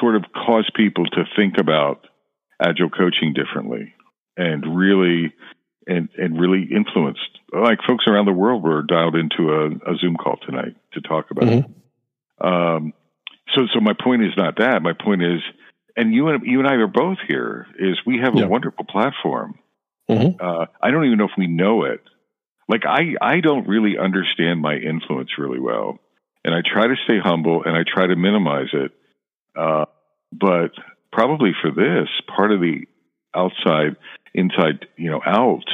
[0.00, 2.06] sort of caused people to think about
[2.60, 3.94] agile coaching differently,
[4.36, 5.32] and really
[5.86, 7.20] and and really influenced.
[7.52, 11.30] Like folks around the world were dialed into a, a Zoom call tonight to talk
[11.30, 11.70] about mm-hmm.
[11.70, 12.46] it.
[12.46, 12.92] Um,
[13.54, 14.82] so, so my point is not that.
[14.82, 15.40] My point is,
[15.96, 17.66] and you and you and I are both here.
[17.78, 18.44] Is we have yeah.
[18.44, 19.58] a wonderful platform.
[20.10, 20.44] Mm-hmm.
[20.44, 22.00] Uh, I don't even know if we know it.
[22.68, 25.98] Like I, I don't really understand my influence really well,
[26.44, 28.92] and I try to stay humble and I try to minimize it.
[29.56, 29.84] Uh,
[30.32, 30.70] but
[31.12, 32.86] probably for this part of the
[33.34, 33.96] outside,
[34.34, 35.64] inside, you know, out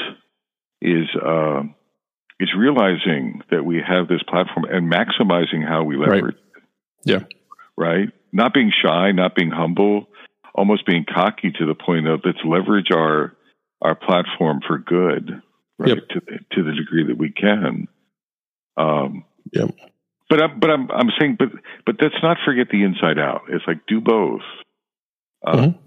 [0.80, 1.62] is uh,
[2.40, 6.36] is realizing that we have this platform and maximizing how we leverage.
[6.54, 6.62] Right.
[7.04, 7.20] Yeah
[7.78, 8.08] right?
[8.32, 10.08] Not being shy, not being humble,
[10.54, 13.34] almost being cocky to the point of let's leverage our
[13.80, 15.40] our platform for good,
[15.78, 15.94] right?
[15.94, 16.08] Yep.
[16.08, 17.86] To to the degree that we can.
[18.76, 19.70] Um, yep.
[20.28, 21.48] But I'm but I'm I'm saying but
[21.86, 23.42] but let's not forget the inside out.
[23.48, 24.42] It's like do both.
[25.46, 25.78] Uh, mm-hmm.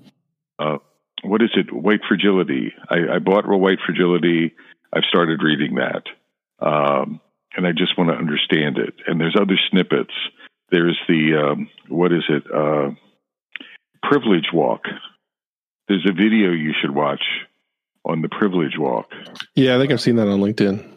[0.59, 0.77] uh,
[1.23, 1.71] what is it?
[1.71, 2.73] White fragility.
[2.89, 4.53] I, I bought White Fragility.
[4.93, 6.03] I've started reading that,
[6.59, 7.19] um,
[7.55, 8.95] and I just want to understand it.
[9.05, 10.13] And there's other snippets
[10.71, 12.43] there's the um, what is it?
[12.51, 12.91] Uh,
[14.01, 14.85] privilege walk.
[15.87, 17.23] There's a video you should watch
[18.05, 19.11] on the privilege walk.
[19.53, 20.90] Yeah, I think I've seen that on LinkedIn.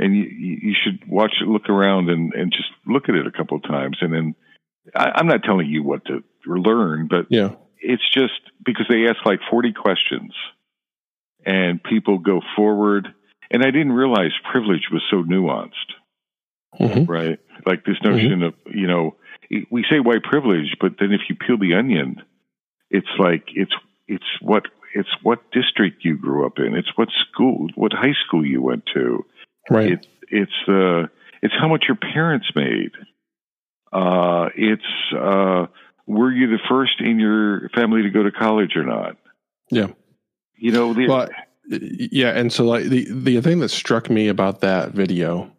[0.00, 3.30] And you, you should watch it, look around, and, and just look at it a
[3.30, 3.98] couple of times.
[4.00, 4.34] And then
[4.94, 9.24] I, I'm not telling you what to learn, but yeah, it's just because they ask
[9.26, 10.32] like 40 questions,
[11.44, 13.08] and people go forward.
[13.50, 15.72] And I didn't realize privilege was so nuanced,
[16.80, 17.10] mm-hmm.
[17.10, 17.38] right?
[17.66, 18.42] Like this notion mm-hmm.
[18.44, 19.16] of you know
[19.70, 22.22] we say white privilege, but then if you peel the onion,
[22.90, 23.72] it's like it's
[24.06, 26.76] it's what it's what district you grew up in.
[26.76, 29.24] It's what school, what high school you went to.
[29.70, 29.92] Right.
[29.92, 31.06] It, it's uh,
[31.42, 32.90] it's how much your parents made.
[33.92, 34.82] Uh, it's
[35.16, 35.66] uh,
[36.06, 39.16] were you the first in your family to go to college or not?
[39.70, 39.88] Yeah.
[40.56, 40.92] You know.
[40.92, 41.28] The, well,
[41.68, 45.50] yeah, and so like the the thing that struck me about that video.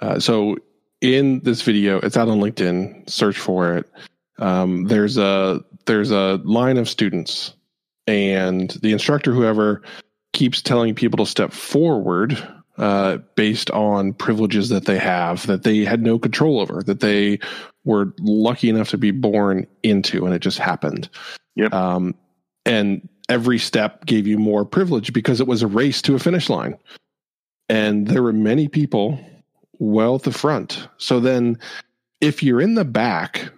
[0.00, 0.56] Uh, so
[1.00, 3.08] in this video, it's out on LinkedIn.
[3.08, 3.90] Search for it.
[4.38, 7.54] Um, there's a there's a line of students,
[8.06, 9.82] and the instructor, whoever,
[10.32, 12.36] keeps telling people to step forward
[12.78, 17.38] uh, based on privileges that they have that they had no control over, that they
[17.84, 21.08] were lucky enough to be born into, and it just happened.
[21.54, 21.72] Yep.
[21.72, 22.14] Um,
[22.64, 26.50] and every step gave you more privilege because it was a race to a finish
[26.50, 26.76] line.
[27.68, 29.18] And there were many people
[29.78, 30.88] well at the front.
[30.98, 31.58] So then
[32.20, 33.50] if you're in the back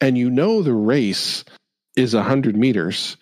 [0.00, 1.44] and you know the race
[1.96, 3.16] is 100 meters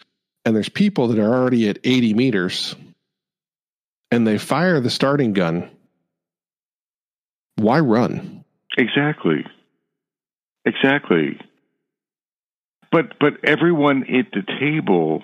[0.44, 2.74] and there's people that are already at 80 meters
[4.10, 5.70] and they fire the starting gun,
[7.56, 8.44] why run?
[8.76, 9.44] Exactly.
[10.64, 11.38] Exactly.
[12.92, 15.22] But but everyone at the table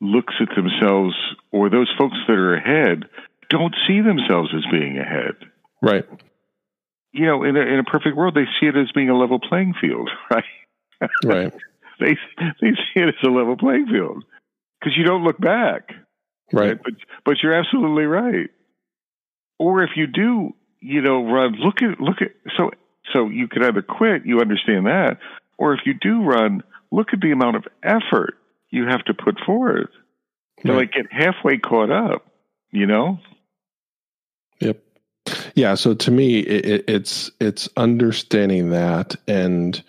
[0.00, 1.14] looks at themselves,
[1.50, 3.04] or those folks that are ahead
[3.48, 5.34] don't see themselves as being ahead.
[5.82, 6.04] Right.
[7.12, 9.40] You know, in a, in a perfect world, they see it as being a level
[9.40, 10.44] playing field, right?
[11.24, 11.52] Right.
[12.00, 12.16] they
[12.60, 14.24] they see it as a level playing field
[14.78, 15.90] because you don't look back,
[16.52, 16.78] Right.
[16.82, 18.50] But but you're absolutely right.
[19.58, 22.70] Or if you do, you know, run, look at look at so
[23.12, 25.18] so you could either quit, you understand that,
[25.58, 28.34] or if you do run, look at the amount of effort
[28.70, 29.90] you have to put forth
[30.64, 30.78] to Right.
[30.78, 32.26] like get halfway caught up.
[32.70, 33.18] You know?
[34.60, 34.82] Yep.
[35.54, 35.74] Yeah.
[35.74, 39.82] So to me, it, it's it's understanding that and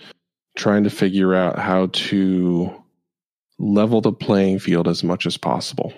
[0.55, 2.73] trying to figure out how to
[3.59, 5.93] level the playing field as much as possible.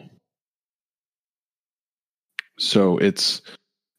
[2.59, 3.41] So it's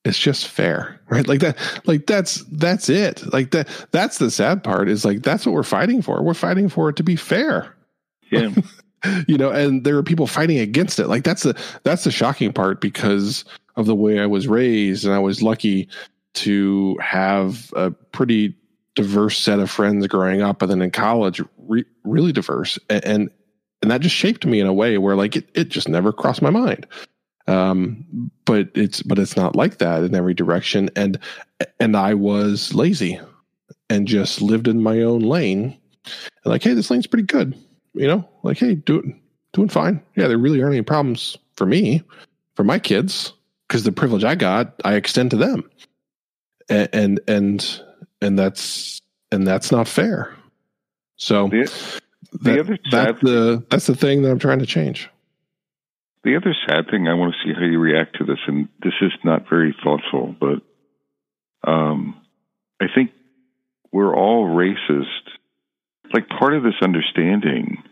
[0.05, 1.27] it's just fair, right?
[1.27, 1.59] Like that.
[1.87, 3.33] Like that's that's it.
[3.33, 3.69] Like that.
[3.91, 4.89] That's the sad part.
[4.89, 6.23] Is like that's what we're fighting for.
[6.23, 7.75] We're fighting for it to be fair.
[8.31, 8.51] Yeah.
[9.27, 12.53] you know and there are people fighting against it like that's the that's the shocking
[12.53, 13.45] part because
[13.77, 15.89] of the way i was raised and i was lucky
[16.35, 18.55] to have a pretty
[18.95, 23.31] diverse set of friends growing up and then in college re- really diverse and, and
[23.83, 26.43] and that just shaped me in a way where like it, it just never crossed
[26.43, 26.87] my mind
[27.47, 31.19] um but it's but it's not like that in every direction and
[31.79, 33.19] and i was lazy
[33.89, 37.55] and just lived in my own lane and like hey this lane's pretty good
[37.93, 39.03] you know, like, hey, do,
[39.53, 40.01] doing fine.
[40.15, 42.05] Yeah, there really aren't any problems for me,
[42.55, 43.33] for my kids,
[43.67, 45.69] because the privilege I got, I extend to them,
[46.69, 47.81] and and and,
[48.23, 50.33] and that's and that's not fair.
[51.17, 52.01] So The,
[52.31, 55.11] the that- other that's the that's the thing that I'm trying to change.
[56.23, 58.93] The other sad thing, I want to see how you react to this, and this
[59.01, 60.61] is not very thoughtful, but
[61.67, 62.21] um,
[62.81, 63.13] I think
[63.91, 65.07] we're all racist.
[66.13, 67.83] Like part of this understanding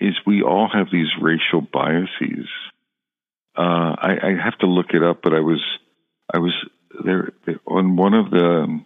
[0.00, 2.48] is we all have these racial biases.
[3.56, 5.62] Uh, I, I have to look it up, but I was
[6.32, 6.52] I was
[7.04, 7.32] there
[7.66, 8.80] on one of the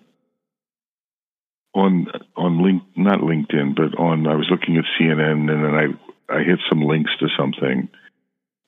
[1.74, 6.34] on on link not LinkedIn, but on I was looking at CNN, and then I
[6.34, 7.88] I hit some links to something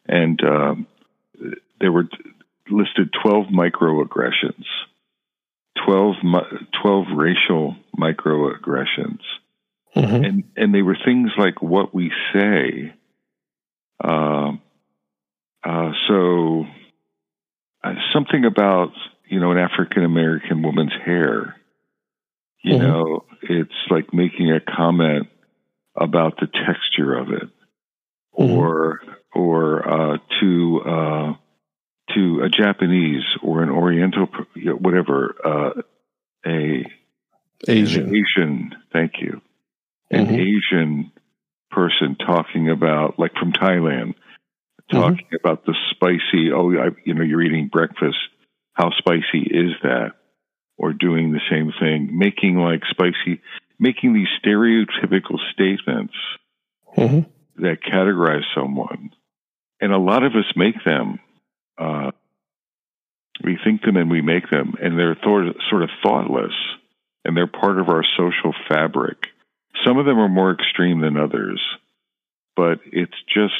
[0.06, 0.86] and um,
[1.80, 2.08] there were
[2.70, 4.64] listed 12 microaggressions,
[5.86, 9.20] 12, mi- 12 racial microaggressions.
[9.96, 10.26] Mhm.
[10.26, 12.94] And, and they were things like what we say.
[14.02, 14.60] Um
[15.64, 16.66] uh, so
[17.84, 18.90] uh, something about,
[19.28, 21.54] you know, an African American woman's hair,
[22.64, 22.80] you Mhm.
[22.80, 25.28] know, it's like making a comment
[25.94, 27.48] about the texture of it
[28.38, 28.56] Mhm.
[28.56, 29.02] or
[29.34, 31.34] or uh, to uh,
[32.14, 34.26] to a Japanese or an Oriental,
[34.78, 35.82] whatever, uh,
[36.46, 36.84] a
[37.68, 38.14] Asian.
[38.14, 39.40] Asian, thank you,
[40.10, 40.40] an Mhm.
[40.40, 41.12] Asian
[41.70, 44.14] person talking about, like from Thailand,
[44.90, 45.00] Mm-hmm.
[45.00, 46.52] talking about the spicy.
[46.52, 48.18] Oh, I, you know, you're eating breakfast.
[48.74, 50.12] How spicy is that?
[50.76, 53.40] Or doing the same thing, making like spicy,
[53.78, 56.14] making these stereotypical statements
[56.96, 57.26] Mhm.
[57.56, 59.10] that categorize someone.
[59.82, 61.18] And a lot of us make them.
[61.76, 62.12] Uh,
[63.42, 66.54] we think them and we make them, and they're thought, sort of thoughtless,
[67.24, 69.26] and they're part of our social fabric.
[69.84, 71.60] Some of them are more extreme than others,
[72.54, 73.54] but it's just,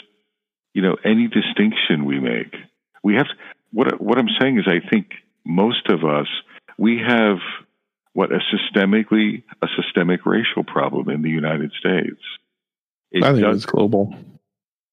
[0.74, 2.54] you know, any distinction we make.
[3.02, 3.26] We have
[3.72, 6.28] what what I'm saying is, I think most of us
[6.78, 7.38] we have
[8.12, 12.20] what a systemically a systemic racial problem in the United States.
[13.11, 14.14] It I think does- it's global.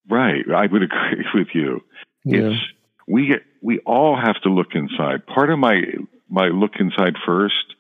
[0.10, 0.44] Right.
[0.54, 1.82] I would agree with you.
[2.26, 2.50] Yeah.
[2.50, 2.62] It's
[3.08, 5.26] we get we all have to look inside.
[5.26, 5.82] Part of my
[6.30, 7.76] my look inside first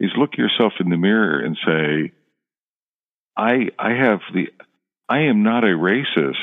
[0.00, 2.12] is look yourself in the mirror and say,
[3.36, 4.48] I I have the
[5.08, 6.34] I am not a racist,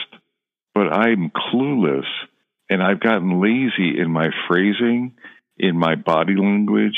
[0.74, 2.06] but I'm clueless
[2.70, 5.16] and I've gotten lazy in my phrasing,
[5.58, 6.98] in my body language,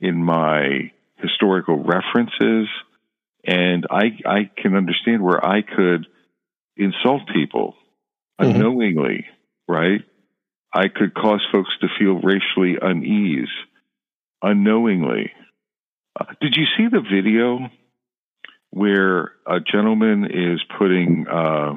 [0.00, 2.68] in my historical references,
[3.44, 6.06] and I I can understand where I could
[6.80, 7.76] insult people
[8.40, 8.54] Mhm.
[8.54, 9.26] unknowingly,
[9.68, 10.02] right?
[10.72, 13.48] I could cause folks to feel racially unease
[14.42, 15.32] unknowingly.
[16.18, 17.70] Uh, did you see the video
[18.70, 21.74] where a gentleman is putting uh,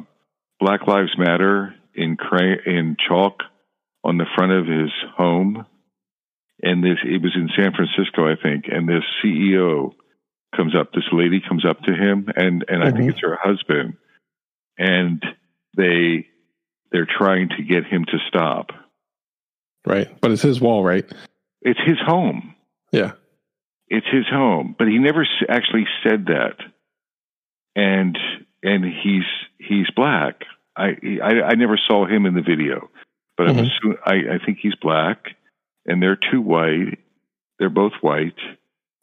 [0.60, 3.42] Black Lives Matter in cray- in chalk
[4.04, 5.66] on the front of his home?
[6.62, 9.94] And this it was in San Francisco, I think, and this CEO
[10.56, 13.10] comes up, this lady comes up to him and and I think Mhm.
[13.10, 13.98] it's her husband
[14.78, 15.24] and
[15.76, 16.28] they
[16.92, 18.72] they're trying to get him to stop.
[19.86, 20.08] Right.
[20.22, 21.06] But it's his wall, right?
[21.62, 22.56] It's his home.
[22.92, 23.14] Yeah.
[23.88, 26.58] it's his home, but he never actually said that.
[27.76, 28.18] And
[28.62, 29.26] and he's
[29.60, 30.46] he's black.
[30.76, 32.90] I I, I never saw him in the video,
[33.38, 33.60] but mm-hmm.
[33.60, 35.36] I'm assuming, I I think he's black,
[35.86, 37.00] and they're two white.
[37.60, 38.38] They're both white,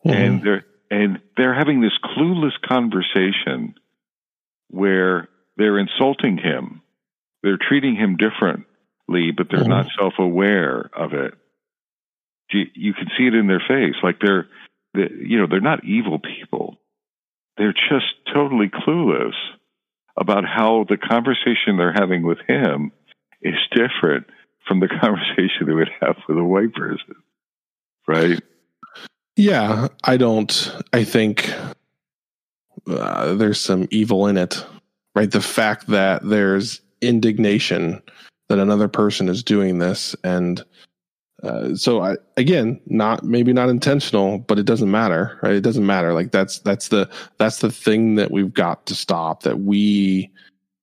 [0.04, 0.10] mm-hmm.
[0.10, 3.74] and they're and they're having this clueless conversation
[4.68, 5.28] where
[5.60, 6.80] they're insulting him.
[7.42, 9.68] They're treating him differently, but they're mm-hmm.
[9.68, 11.34] not self aware of it.
[12.50, 13.94] You, you, can see it in their face.
[14.02, 14.48] Like they're,
[14.94, 16.78] they, you know, they're not evil people.
[17.56, 19.34] They're just totally clueless
[20.16, 22.90] about how the conversation they're having with him
[23.42, 24.26] is different
[24.66, 27.16] from the conversation they would have with a white person.
[28.08, 28.40] Right?
[29.36, 30.72] Yeah, I don't.
[30.92, 31.52] I think
[32.88, 34.64] uh, there's some evil in it,
[35.20, 35.30] right?
[35.30, 38.02] The fact that there's indignation
[38.48, 40.64] that another person is doing this, and
[41.42, 45.52] uh, so I again, not maybe not intentional, but it doesn't matter, right?
[45.52, 46.14] It doesn't matter.
[46.14, 49.42] Like that's that's the that's the thing that we've got to stop.
[49.42, 50.30] That we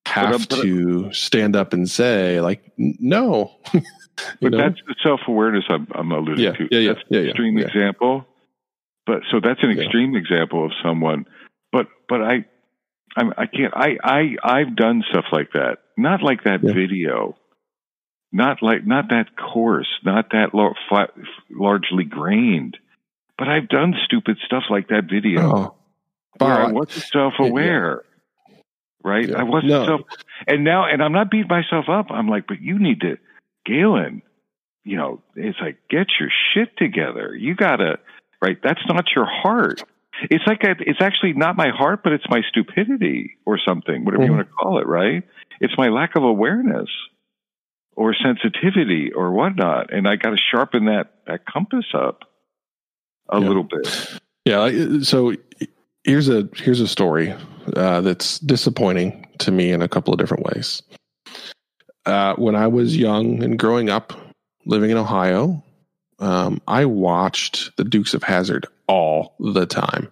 [0.06, 3.56] have but, but, to stand up and say, like, no.
[4.40, 4.58] but know?
[4.60, 6.68] that's the self awareness I'm, I'm alluding yeah, to.
[6.70, 7.66] Yeah, yeah, that's yeah, extreme yeah.
[7.66, 8.28] example.
[9.08, 11.26] But so that's an extreme example of someone.
[11.72, 12.46] But but I
[13.18, 15.78] I'm, I can't I I I've done stuff like that.
[15.98, 16.72] Not like that yeah.
[16.72, 17.36] video.
[18.32, 19.88] Not like not that coarse.
[20.06, 21.12] Not that lar- flat,
[21.50, 22.78] largely grained.
[23.38, 25.42] But I've done stupid stuff like that video.
[25.42, 25.76] Oh.
[26.38, 28.04] Where I wasn't self aware.
[28.50, 28.58] Yeah.
[29.04, 29.34] Right?
[29.34, 29.86] I wasn't no.
[29.86, 30.02] self
[30.48, 32.08] and now and I'm not beating myself up.
[32.12, 33.18] I'm like, but you need to
[33.66, 34.22] Galen,
[34.84, 37.36] you know, it's like get your shit together.
[37.36, 37.98] You gotta
[38.42, 38.58] right?
[38.62, 39.82] That's not your heart.
[40.24, 44.24] It's like a, it's actually not my heart, but it's my stupidity or something, whatever
[44.24, 44.32] mm-hmm.
[44.32, 45.24] you want to call it, right?
[45.60, 46.90] It's my lack of awareness
[47.96, 52.22] or sensitivity or whatnot, and I got to sharpen that that compass up
[53.30, 53.48] a yeah.
[53.48, 54.20] little bit.
[54.46, 55.02] Yeah.
[55.02, 55.34] So
[56.04, 57.36] here's a here's a story
[57.76, 60.82] uh, that's disappointing to me in a couple of different ways.
[62.06, 64.14] Uh, when I was young and growing up,
[64.66, 65.64] living in Ohio,
[66.20, 70.10] um, I watched the Dukes of Hazzard all the time.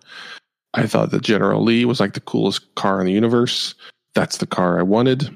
[0.73, 3.75] I thought that General Lee was like the coolest car in the universe.
[4.13, 5.29] That's the car I wanted.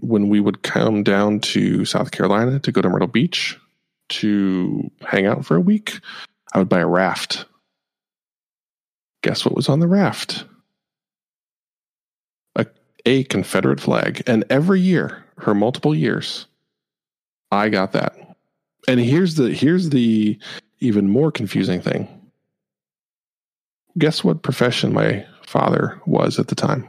[0.00, 3.58] When we would come down to South Carolina to go to Myrtle Beach
[4.08, 6.00] to hang out for a week,
[6.52, 7.46] I would buy a raft.
[9.22, 10.44] Guess what was on the raft?
[12.56, 12.66] A,
[13.06, 14.22] a Confederate flag.
[14.26, 16.46] And every year, for multiple years,
[17.50, 18.25] I got that
[18.88, 20.38] and here's the here's the
[20.80, 22.08] even more confusing thing.
[23.98, 26.86] Guess what profession my father was at the time?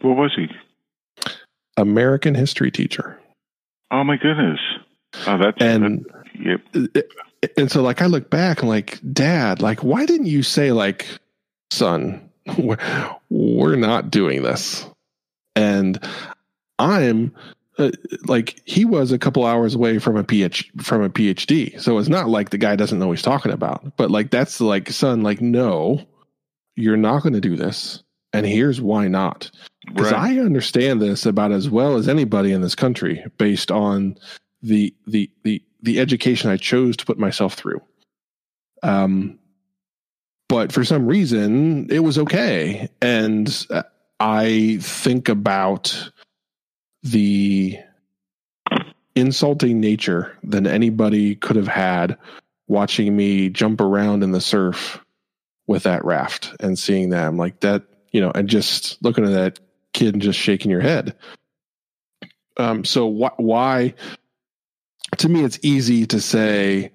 [0.00, 0.48] What was he?
[1.76, 3.18] American history teacher.
[3.90, 4.60] Oh my goodness.
[5.26, 6.60] Oh, that's and that,
[6.94, 7.06] yep.
[7.56, 11.06] And so, like, I look back and like, Dad, like, why didn't you say, like,
[11.70, 12.78] son, we're,
[13.28, 14.86] we're not doing this?
[15.54, 15.98] And
[16.78, 17.34] I'm
[17.78, 17.90] uh,
[18.26, 21.80] like he was a couple hours away from a PhD from a PhD.
[21.80, 23.96] So it's not like the guy doesn't know what he's talking about.
[23.96, 26.06] But like that's like son, like no,
[26.76, 28.02] you're not going to do this,
[28.32, 29.50] and here's why not.
[29.86, 30.36] Because right.
[30.36, 34.16] I understand this about as well as anybody in this country, based on
[34.62, 37.80] the the the the education I chose to put myself through.
[38.82, 39.38] Um,
[40.48, 43.82] but for some reason, it was okay, and uh,
[44.20, 46.10] I think about
[47.04, 47.78] the
[49.14, 52.18] insulting nature than anybody could have had
[52.66, 55.00] watching me jump around in the surf
[55.66, 59.60] with that raft and seeing them like that, you know, and just looking at that
[59.92, 61.14] kid and just shaking your head.
[62.56, 63.94] Um, so wh- why,
[65.18, 66.92] to me, it's easy to say,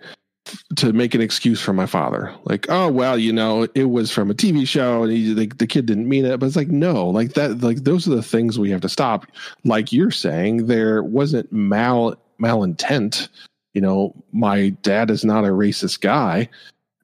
[0.75, 2.33] to make an excuse for my father.
[2.45, 5.67] Like, oh well, you know, it was from a TV show, and he, the, the
[5.67, 6.39] kid didn't mean it.
[6.39, 9.25] But it's like, no, like that, like those are the things we have to stop.
[9.63, 13.27] Like you're saying, there wasn't mal malintent.
[13.73, 16.49] You know, my dad is not a racist guy,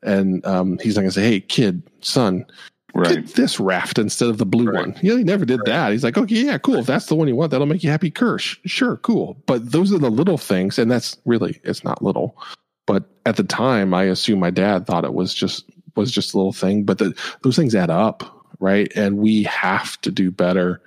[0.04, 2.46] and um, he's not gonna say, "Hey, kid, son."
[2.94, 3.26] Right.
[3.26, 4.88] Get this raft instead of the blue right.
[4.88, 4.96] one.
[5.02, 5.66] Yeah, he never did right.
[5.66, 5.92] that.
[5.92, 6.78] He's like, okay, yeah, cool.
[6.78, 8.10] If that's the one you want, that'll make you happy.
[8.10, 9.36] Kirsch, sure, cool.
[9.48, 12.38] But those are the little things, and that's really it's not little
[12.86, 15.66] but at the time, I assume my dad thought it was just
[15.96, 16.84] was just a little thing.
[16.84, 18.92] But the, those things add up, right?
[18.96, 20.82] And we have to do better.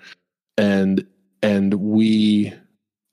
[0.57, 1.07] And
[1.43, 2.53] and we,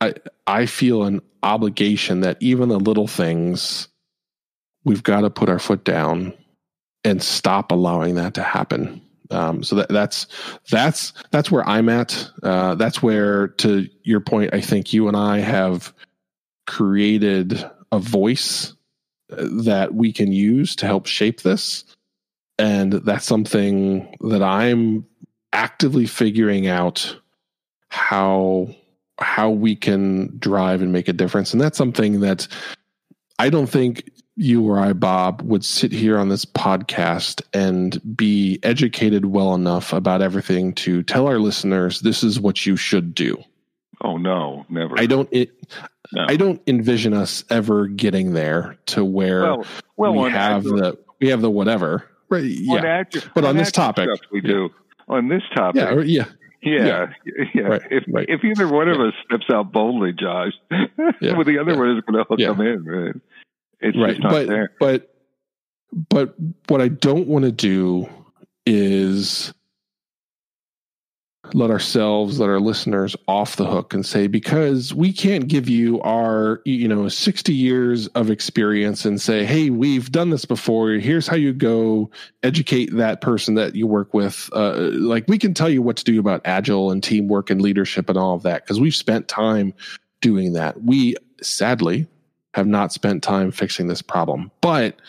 [0.01, 0.13] I
[0.47, 3.87] I feel an obligation that even the little things,
[4.83, 6.33] we've got to put our foot down
[7.03, 9.01] and stop allowing that to happen.
[9.31, 10.27] Um, so that, that's
[10.69, 12.29] that's that's where I'm at.
[12.43, 15.93] Uh, that's where, to your point, I think you and I have
[16.67, 18.74] created a voice
[19.29, 21.83] that we can use to help shape this.
[22.57, 25.05] And that's something that I'm
[25.51, 27.17] actively figuring out
[27.89, 28.75] how
[29.19, 31.53] how we can drive and make a difference.
[31.53, 32.47] And that's something that
[33.39, 38.59] I don't think you or I, Bob, would sit here on this podcast and be
[38.63, 43.41] educated well enough about everything to tell our listeners this is what you should do.
[44.03, 44.99] Oh no, never.
[44.99, 45.29] I don't.
[45.31, 45.51] It,
[46.15, 46.25] no.
[46.27, 49.65] I don't envision us ever getting there to where well,
[49.97, 52.09] well, we have the we have the whatever.
[52.29, 52.45] Right?
[52.45, 53.03] Yeah.
[53.33, 54.69] but on, on this topic, we do.
[55.07, 56.25] On this topic, yeah, yeah.
[56.61, 56.85] Yeah,
[57.25, 57.45] yeah.
[57.53, 57.61] yeah.
[57.61, 58.25] Right, if right.
[58.27, 62.03] if either one of us steps out boldly, Josh, yeah, well, the other one is
[62.05, 62.83] going to hook them in.
[62.83, 63.15] Right?
[63.81, 64.17] It's right.
[64.19, 64.71] but, there.
[64.79, 65.15] But
[66.09, 66.33] but
[66.67, 68.09] what I don't want to do
[68.65, 69.53] is
[71.53, 76.01] let ourselves, let our listeners off the hook and say, because we can't give you
[76.01, 80.91] our, you know, 60 years of experience and say, hey, we've done this before.
[80.91, 82.09] Here's how you go
[82.43, 84.49] educate that person that you work with.
[84.53, 88.09] Uh, like we can tell you what to do about agile and teamwork and leadership
[88.09, 89.73] and all of that because we've spent time
[90.21, 90.81] doing that.
[90.83, 92.07] We sadly
[92.53, 94.51] have not spent time fixing this problem.
[94.61, 94.99] But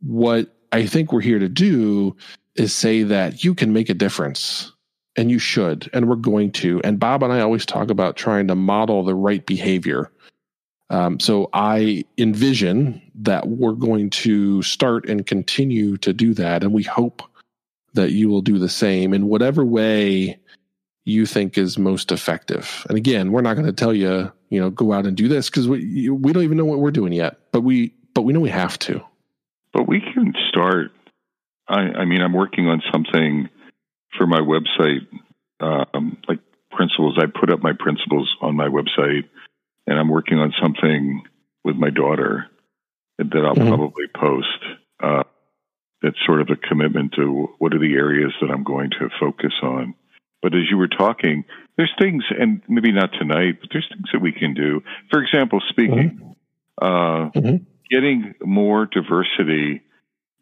[0.00, 2.16] what I think we're here to do
[2.56, 4.70] is say that you can make a difference
[5.16, 6.80] and you should, and we're going to.
[6.82, 10.10] And Bob and I always talk about trying to model the right behavior.
[10.90, 16.62] Um, so I envision that we're going to start and continue to do that.
[16.62, 17.22] And we hope
[17.94, 20.38] that you will do the same in whatever way
[21.04, 22.84] you think is most effective.
[22.88, 25.48] And again, we're not going to tell you, you know, go out and do this
[25.48, 27.38] because we we don't even know what we're doing yet.
[27.52, 29.02] But we but we know we have to.
[29.72, 30.92] But we can start.
[31.68, 33.48] I, I mean, I'm working on something
[34.16, 35.06] for my website,
[35.60, 36.40] um, like
[36.70, 37.18] principles.
[37.18, 39.28] I put up my principles on my website,
[39.86, 41.22] and I'm working on something
[41.64, 42.46] with my daughter
[43.18, 43.68] that I'll mm-hmm.
[43.68, 44.48] probably post.
[45.02, 45.22] Uh,
[46.02, 49.52] that's sort of a commitment to what are the areas that I'm going to focus
[49.62, 49.94] on
[50.44, 51.46] but as you were talking,
[51.78, 54.82] there's things, and maybe not tonight, but there's things that we can do.
[55.10, 56.30] For example, speaking, mm-hmm.
[56.76, 57.56] Uh, mm-hmm.
[57.90, 59.80] getting more diversity.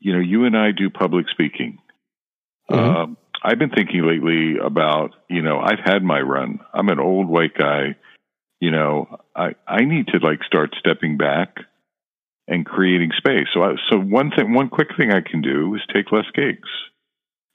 [0.01, 1.79] You know, you and I do public speaking.
[2.69, 3.13] Mm-hmm.
[3.45, 6.61] I've been thinking lately about, you know, I've had my run.
[6.73, 7.97] I'm an old white guy.
[8.61, 11.57] You know, I, I need to like start stepping back
[12.47, 13.49] and creating space.
[13.53, 16.69] So, I, so one thing, one quick thing I can do is take less gigs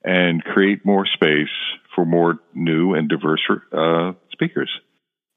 [0.04, 1.48] and create more space
[1.94, 3.40] for more new and diverse
[3.72, 4.70] uh, speakers,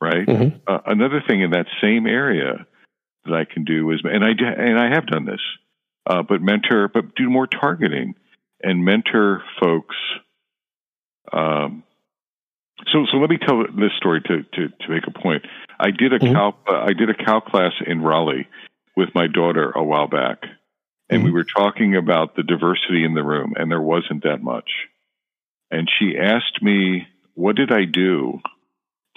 [0.02, 0.28] right?
[0.28, 0.58] Mm-hmm.
[0.68, 2.66] Uh, another thing in that same area
[3.26, 5.42] that I can do is, and I and I have done this,
[6.06, 8.16] uh, but mentor, but do more targeting
[8.62, 9.96] and mentor folks.
[11.32, 11.84] Um,
[12.88, 15.46] so, so let me tell this story to to, to make a point.
[15.80, 16.34] I did a mm-hmm.
[16.34, 18.48] cal uh, I did a cal class in Raleigh
[18.96, 20.44] with my daughter a while back,
[21.10, 21.26] and mm-hmm.
[21.26, 24.70] we were talking about the diversity in the room, and there wasn't that much.
[25.70, 28.40] And she asked me, "What did I do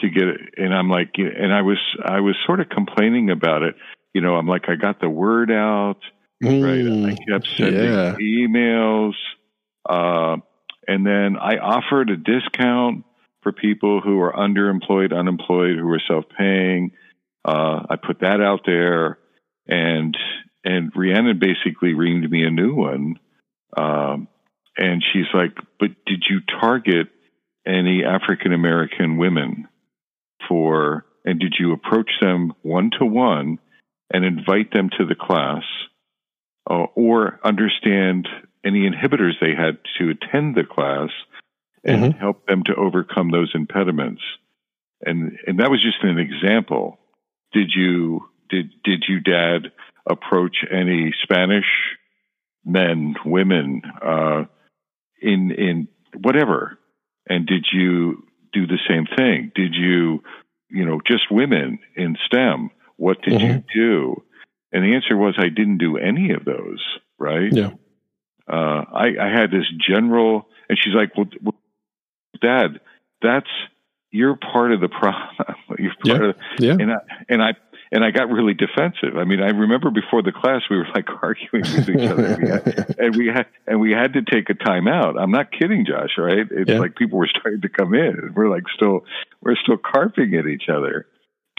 [0.01, 3.63] to get it?" And I'm like, and I was I was sort of complaining about
[3.63, 3.77] it.
[4.13, 5.99] You know, I'm like, I got the word out,
[6.43, 7.13] mm, right?
[7.13, 8.15] I kept sending yeah.
[8.21, 9.15] emails,
[9.89, 10.37] uh,
[10.89, 13.05] and then I offered a discount
[13.43, 16.93] for people who are underemployed, unemployed, who are self-paying.
[17.45, 19.19] Uh, I put that out there,
[19.67, 20.17] and
[20.65, 23.19] and Rhiannon basically reamed me a new one.
[23.77, 24.29] Um,
[24.77, 27.09] and she's like, But did you target
[27.67, 29.69] any African American women
[30.49, 33.59] for, and did you approach them one to one
[34.13, 35.63] and invite them to the class
[36.69, 38.29] uh, or understand
[38.65, 41.11] any inhibitors they had to attend the class
[41.85, 42.19] and mm-hmm.
[42.19, 44.23] help them to overcome those impediments?
[45.05, 46.99] And, and that was just an example.
[47.53, 49.73] Did you, did, did you, dad,
[50.07, 51.67] approach any Spanish
[52.65, 54.45] men, women, uh,
[55.21, 55.89] in in
[56.21, 56.79] whatever?
[57.29, 59.51] And did you do the same thing?
[59.55, 60.23] Did you,
[60.69, 62.71] you know, just women in STEM?
[62.97, 63.47] What did mm-hmm.
[63.47, 64.23] you do?
[64.73, 66.83] And the answer was I didn't do any of those.
[67.19, 67.53] Right?
[67.53, 67.71] Yeah.
[68.51, 71.55] Uh, I, I had this general, and she's like, "Well, well
[72.41, 72.81] Dad,
[73.23, 73.49] that's
[74.15, 75.57] you're part of the problem.
[75.79, 76.29] you're part yeah.
[76.29, 76.73] of, yeah.
[76.73, 76.97] And I
[77.29, 77.51] and I
[77.91, 79.17] and I got really defensive.
[79.19, 82.49] I mean, I remember before the class we were like arguing with each other, we
[82.49, 85.19] had, and we had and we had to take a time out.
[85.19, 86.11] I'm not kidding, Josh.
[86.17, 86.47] Right?
[86.49, 86.79] It's yeah.
[86.79, 88.35] like people were starting to come in.
[88.37, 89.05] We're like still
[89.43, 91.07] we're still carping at each other,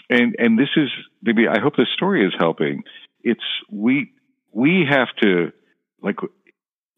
[0.10, 0.90] and and this is
[1.22, 2.84] maybe I hope this story is helping.
[3.22, 4.12] It's we
[4.54, 5.52] we have to
[6.02, 6.18] like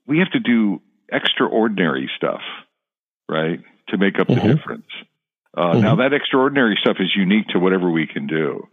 [0.07, 0.81] we have to do
[1.11, 2.41] extraordinary stuff,
[3.29, 4.47] right, to make up mm-hmm.
[4.47, 4.87] the difference.
[5.55, 5.81] Uh, mm-hmm.
[5.81, 8.67] Now that extraordinary stuff is unique to whatever we can do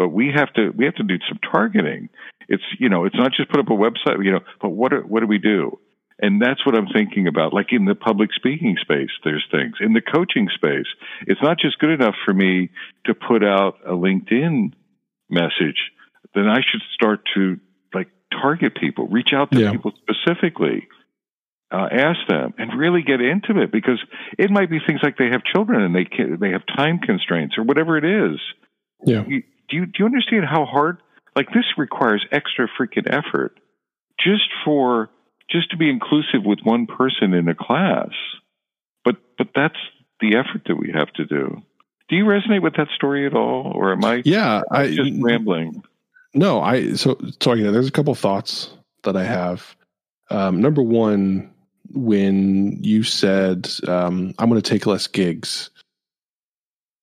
[0.00, 2.08] but we have to we have to do some targeting.
[2.48, 5.02] It's you know it's not just put up a website, you know, but what are,
[5.02, 5.78] what do we do?
[6.18, 7.52] And that's what I'm thinking about.
[7.52, 9.74] Like in the public speaking space, there's things.
[9.78, 10.86] In the coaching space,
[11.26, 12.70] it's not just good enough for me
[13.04, 14.72] to put out a LinkedIn
[15.28, 15.92] message.
[16.34, 17.60] Then I should start to
[18.30, 19.72] target people, reach out to yeah.
[19.72, 20.88] people specifically,
[21.72, 24.00] uh, ask them, and really get intimate because
[24.38, 27.56] it might be things like they have children and they can, they have time constraints
[27.58, 28.40] or whatever it is.
[29.04, 29.24] Yeah.
[29.26, 30.98] You, do you do you understand how hard?
[31.36, 33.58] Like this requires extra freaking effort
[34.18, 35.08] just for
[35.48, 38.10] just to be inclusive with one person in a class.
[39.04, 39.78] But but that's
[40.20, 41.62] the effort that we have to do.
[42.08, 44.22] Do you resonate with that story at all, or am I?
[44.24, 45.82] Yeah, I just rambling.
[46.34, 47.62] No, I so sorry.
[47.62, 48.70] There's a couple thoughts
[49.02, 49.76] that I have.
[50.30, 51.52] Um, number one,
[51.92, 55.70] when you said um, I'm going to take less gigs,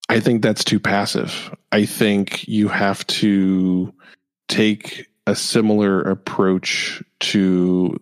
[0.10, 1.54] I think that's too passive.
[1.72, 3.94] I think you have to
[4.48, 7.98] take a similar approach to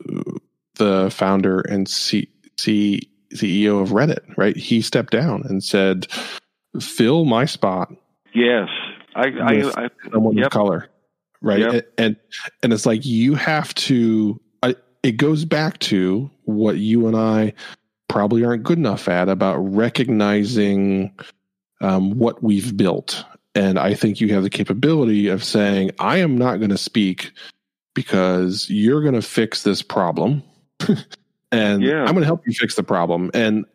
[0.76, 4.56] the founder and C, C, CEO of Reddit, right?
[4.56, 6.08] He stepped down and said,
[6.80, 7.92] fill my spot.
[8.34, 8.70] Yes.
[9.16, 10.48] I, I, I someone yep.
[10.48, 10.90] of color.
[11.46, 11.60] Right.
[11.60, 11.94] Yep.
[11.98, 12.16] And,
[12.64, 17.54] and it's like, you have to, I, it goes back to what you and I
[18.08, 21.14] probably aren't good enough at about recognizing
[21.82, 23.24] um, what we've built
[23.56, 27.32] and I think you have the capability of saying, I am not going to speak
[27.94, 30.44] because you're going to fix this problem.
[31.52, 32.02] and yeah.
[32.02, 33.32] I'm going to help you fix the problem.
[33.34, 33.66] And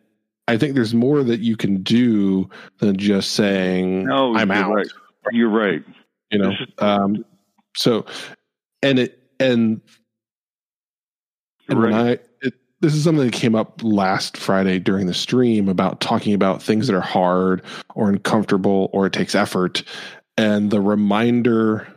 [0.47, 2.47] I think there's more that you can do
[2.77, 4.75] than just saying, no, I'm out.
[4.75, 4.87] Right.
[5.31, 5.83] You're right.
[6.29, 7.25] You know, um,
[7.75, 8.05] so,
[8.81, 9.81] and it, and,
[11.69, 11.91] and right.
[11.91, 12.19] when I,
[12.81, 16.87] this is something that came up last Friday during the stream about talking about things
[16.87, 17.61] that are hard
[17.95, 19.83] or uncomfortable or it takes effort.
[20.35, 21.87] And the reminder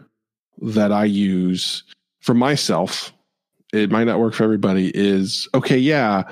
[0.60, 1.82] that I use
[2.20, 3.12] for myself,
[3.72, 6.24] it might not work for everybody, is okay, yeah,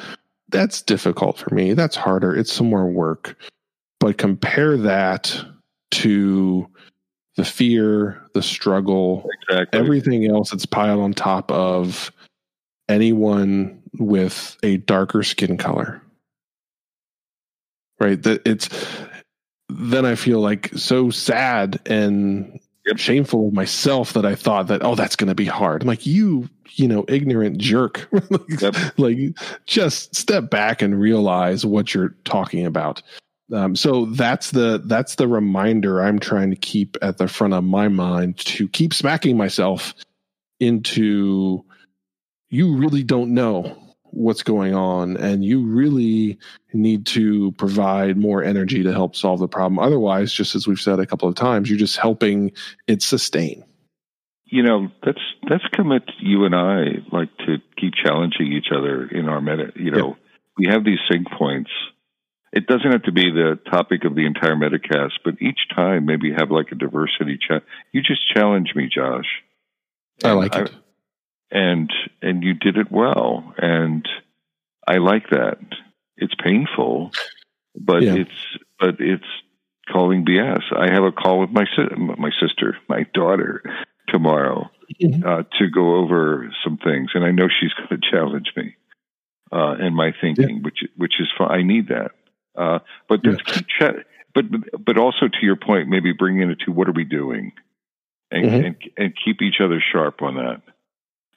[0.51, 1.73] that's difficult for me.
[1.73, 2.37] That's harder.
[2.37, 3.37] It's some more work.
[4.01, 5.35] But compare that
[5.93, 6.69] to
[7.37, 9.79] the fear, the struggle, exactly.
[9.79, 12.13] everything else that's piled on top of
[12.89, 16.03] anyone with a darker skin color.
[17.99, 18.23] Right?
[18.23, 18.69] That it's
[19.69, 22.99] then I feel like so sad and yep.
[22.99, 25.83] shameful of myself that I thought that, oh, that's going to be hard.
[25.83, 28.09] I'm like, you, you know, ignorant jerk.
[28.31, 28.77] like, yep.
[28.99, 29.19] like,
[29.67, 33.03] just step back and realize what you're talking about.
[33.53, 37.65] Um, so that's the that's the reminder I'm trying to keep at the front of
[37.65, 39.95] my mind to keep smacking myself
[40.61, 41.65] into
[42.49, 46.39] you really don't know what's going on and you really
[46.73, 49.79] need to provide more energy to help solve the problem.
[49.79, 52.53] Otherwise just as we've said a couple of times you're just helping
[52.87, 53.65] it sustain.
[54.45, 59.29] You know that's that's commit you and i like to keep challenging each other in
[59.29, 60.09] our meta you know.
[60.09, 60.15] Yeah.
[60.59, 61.71] we have these sync points
[62.53, 66.33] it doesn't have to be the topic of the entire metacast but each time maybe
[66.33, 69.43] have like a diversity chat you just challenge me josh
[70.25, 70.71] i like it
[71.51, 71.91] and
[72.21, 74.09] and you did it well and
[74.87, 75.59] i like that
[76.17, 77.11] it's painful
[77.75, 78.15] but yeah.
[78.15, 79.25] it's but it's
[79.91, 81.65] calling bs i have a call with my
[82.19, 83.63] my sister my daughter
[84.09, 84.71] tomorrow
[85.03, 85.27] mm-hmm.
[85.27, 88.77] uh, to go over some things and i know she's going to challenge me
[89.53, 90.63] uh, in my thinking yeah.
[90.63, 92.13] which which is fine i need that
[92.57, 92.79] uh,
[93.09, 93.37] but yeah.
[93.79, 93.95] chat
[94.35, 94.45] but
[94.85, 97.53] but also to your point maybe bringing it to what are we doing
[98.31, 98.65] and, mm-hmm.
[98.65, 100.63] and and keep each other sharp on that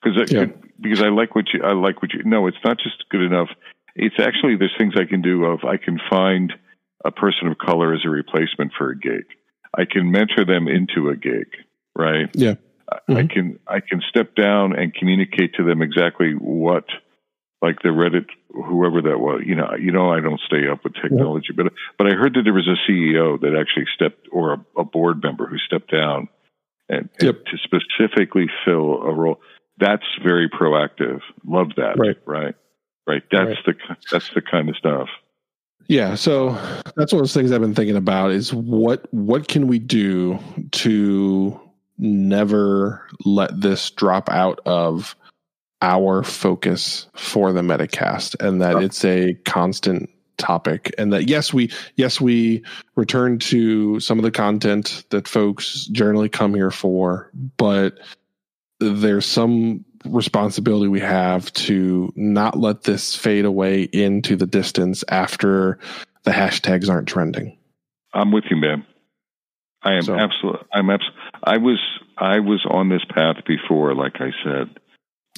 [0.01, 0.45] because yeah.
[0.79, 3.49] because I like what you I like what you no it's not just good enough
[3.95, 6.53] it's actually there's things I can do of I can find
[7.03, 9.25] a person of color as a replacement for a gig
[9.73, 11.47] I can mentor them into a gig
[11.95, 12.55] right yeah
[12.91, 13.17] mm-hmm.
[13.17, 16.85] I can I can step down and communicate to them exactly what
[17.65, 20.93] like the Reddit whoever that was you know you know I don't stay up with
[20.95, 21.63] technology yeah.
[21.63, 24.83] but but I heard that there was a CEO that actually stepped or a, a
[24.83, 26.29] board member who stepped down
[26.87, 27.35] and, yep.
[27.35, 29.39] and to specifically fill a role
[29.77, 31.21] that's very proactive.
[31.45, 31.97] Love that.
[31.97, 32.17] Right.
[32.25, 32.55] Right.
[33.07, 33.23] Right.
[33.31, 33.77] That's right.
[33.77, 35.09] the that's the kind of stuff.
[35.87, 36.53] Yeah, so
[36.95, 40.39] that's one of those things I've been thinking about is what what can we do
[40.71, 41.59] to
[41.99, 45.15] never let this drop out of
[45.81, 51.71] our focus for the metacast and that it's a constant topic and that yes we
[51.95, 52.63] yes we
[52.95, 57.99] return to some of the content that folks generally come here for but
[58.79, 65.79] there's some responsibility we have to not let this fade away into the distance after
[66.23, 67.57] the hashtags aren't trending.
[68.13, 68.85] I'm with you, man.
[69.83, 70.15] I am so.
[70.15, 70.67] absolutely.
[70.73, 71.09] I'm abs-
[71.43, 71.79] I was
[72.17, 74.79] I was on this path before, like I said.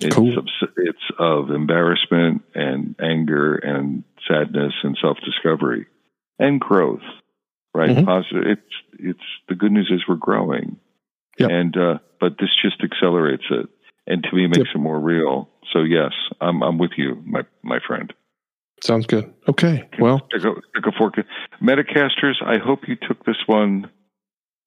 [0.02, 0.38] It's cool.
[0.38, 5.88] of, it's of embarrassment and anger and sadness and self discovery
[6.40, 7.02] and growth.
[7.74, 8.06] Right, mm-hmm.
[8.06, 8.44] positive.
[8.46, 10.78] It's it's the good news is we're growing,
[11.38, 11.52] yep.
[11.52, 13.68] and uh, but this just accelerates it,
[14.08, 14.76] and to me makes yep.
[14.76, 15.50] it more real.
[15.74, 18.12] So yes, I'm I'm with you, my my friend.
[18.84, 19.32] Sounds good.
[19.48, 19.90] Okay.
[20.00, 21.16] Well, take a, take a fork.
[21.62, 23.90] Metacasters, I hope you took this one.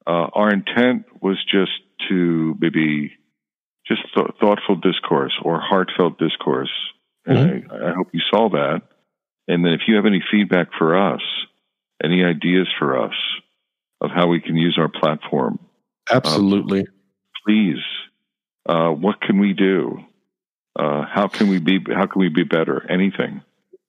[0.07, 1.73] Uh, our intent was just
[2.09, 3.13] to maybe
[3.91, 6.71] just th- thoughtful discourse or heartfelt discourse.
[7.27, 7.73] And mm-hmm.
[7.73, 8.83] I, I hope you saw that.
[9.49, 11.21] And then if you have any feedback for us,
[12.03, 13.15] any ideas for us
[14.01, 15.59] of how we can use our platform,
[16.11, 16.87] absolutely.
[17.45, 17.83] please,
[18.67, 19.99] uh, what can we do?
[20.79, 21.81] Uh, how can we be?
[21.93, 22.87] How can we be better?
[22.89, 23.43] Anything.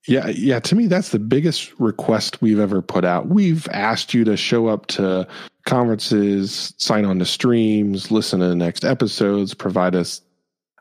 [0.08, 0.60] Yeah, yeah.
[0.60, 3.28] To me, that's the biggest request we've ever put out.
[3.28, 5.28] We've asked you to show up to
[5.66, 10.22] conferences, sign on to streams, listen to the next episodes, provide us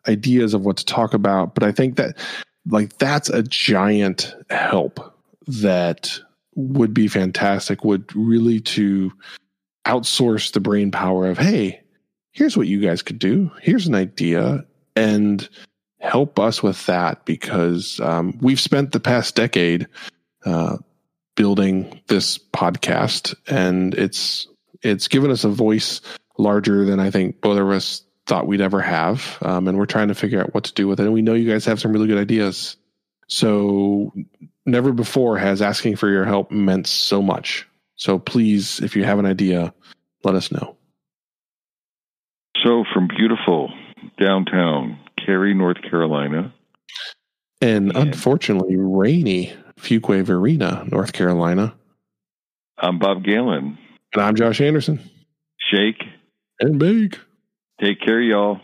[0.09, 1.55] ideas of what to talk about.
[1.55, 2.16] But I think that,
[2.71, 5.14] like, that's a giant help
[5.47, 6.18] that
[6.55, 7.85] would be fantastic.
[7.85, 9.12] Would really to
[9.87, 11.83] outsource the brain power of, hey,
[12.33, 13.51] here's what you guys could do.
[13.61, 14.64] Here's an idea,
[14.97, 15.47] and
[16.01, 19.87] help us with that because um, we've spent the past decade
[20.45, 20.79] uh,
[21.37, 24.49] building this podcast, and it's
[24.83, 26.01] it's given us a voice
[26.39, 30.09] larger than I think both of us thought we'd ever have, um, and we're trying
[30.09, 31.05] to figure out what to do with it.
[31.05, 32.77] And we know you guys have some really good ideas,
[33.29, 34.13] so
[34.67, 37.67] never before has asking for your help meant so much.
[37.97, 39.75] So please, if you have an idea,
[40.25, 40.77] let us know.
[42.65, 43.71] So from beautiful
[44.19, 44.99] downtown
[45.31, 46.53] Cary, North Carolina.
[47.61, 51.72] And, and unfortunately, rainy Fuquay Varina, North Carolina.
[52.76, 53.78] I'm Bob Galen.
[54.12, 54.99] And I'm Josh Anderson.
[55.72, 56.03] Shake.
[56.59, 57.20] And bake.
[57.81, 58.61] Take care, y'all.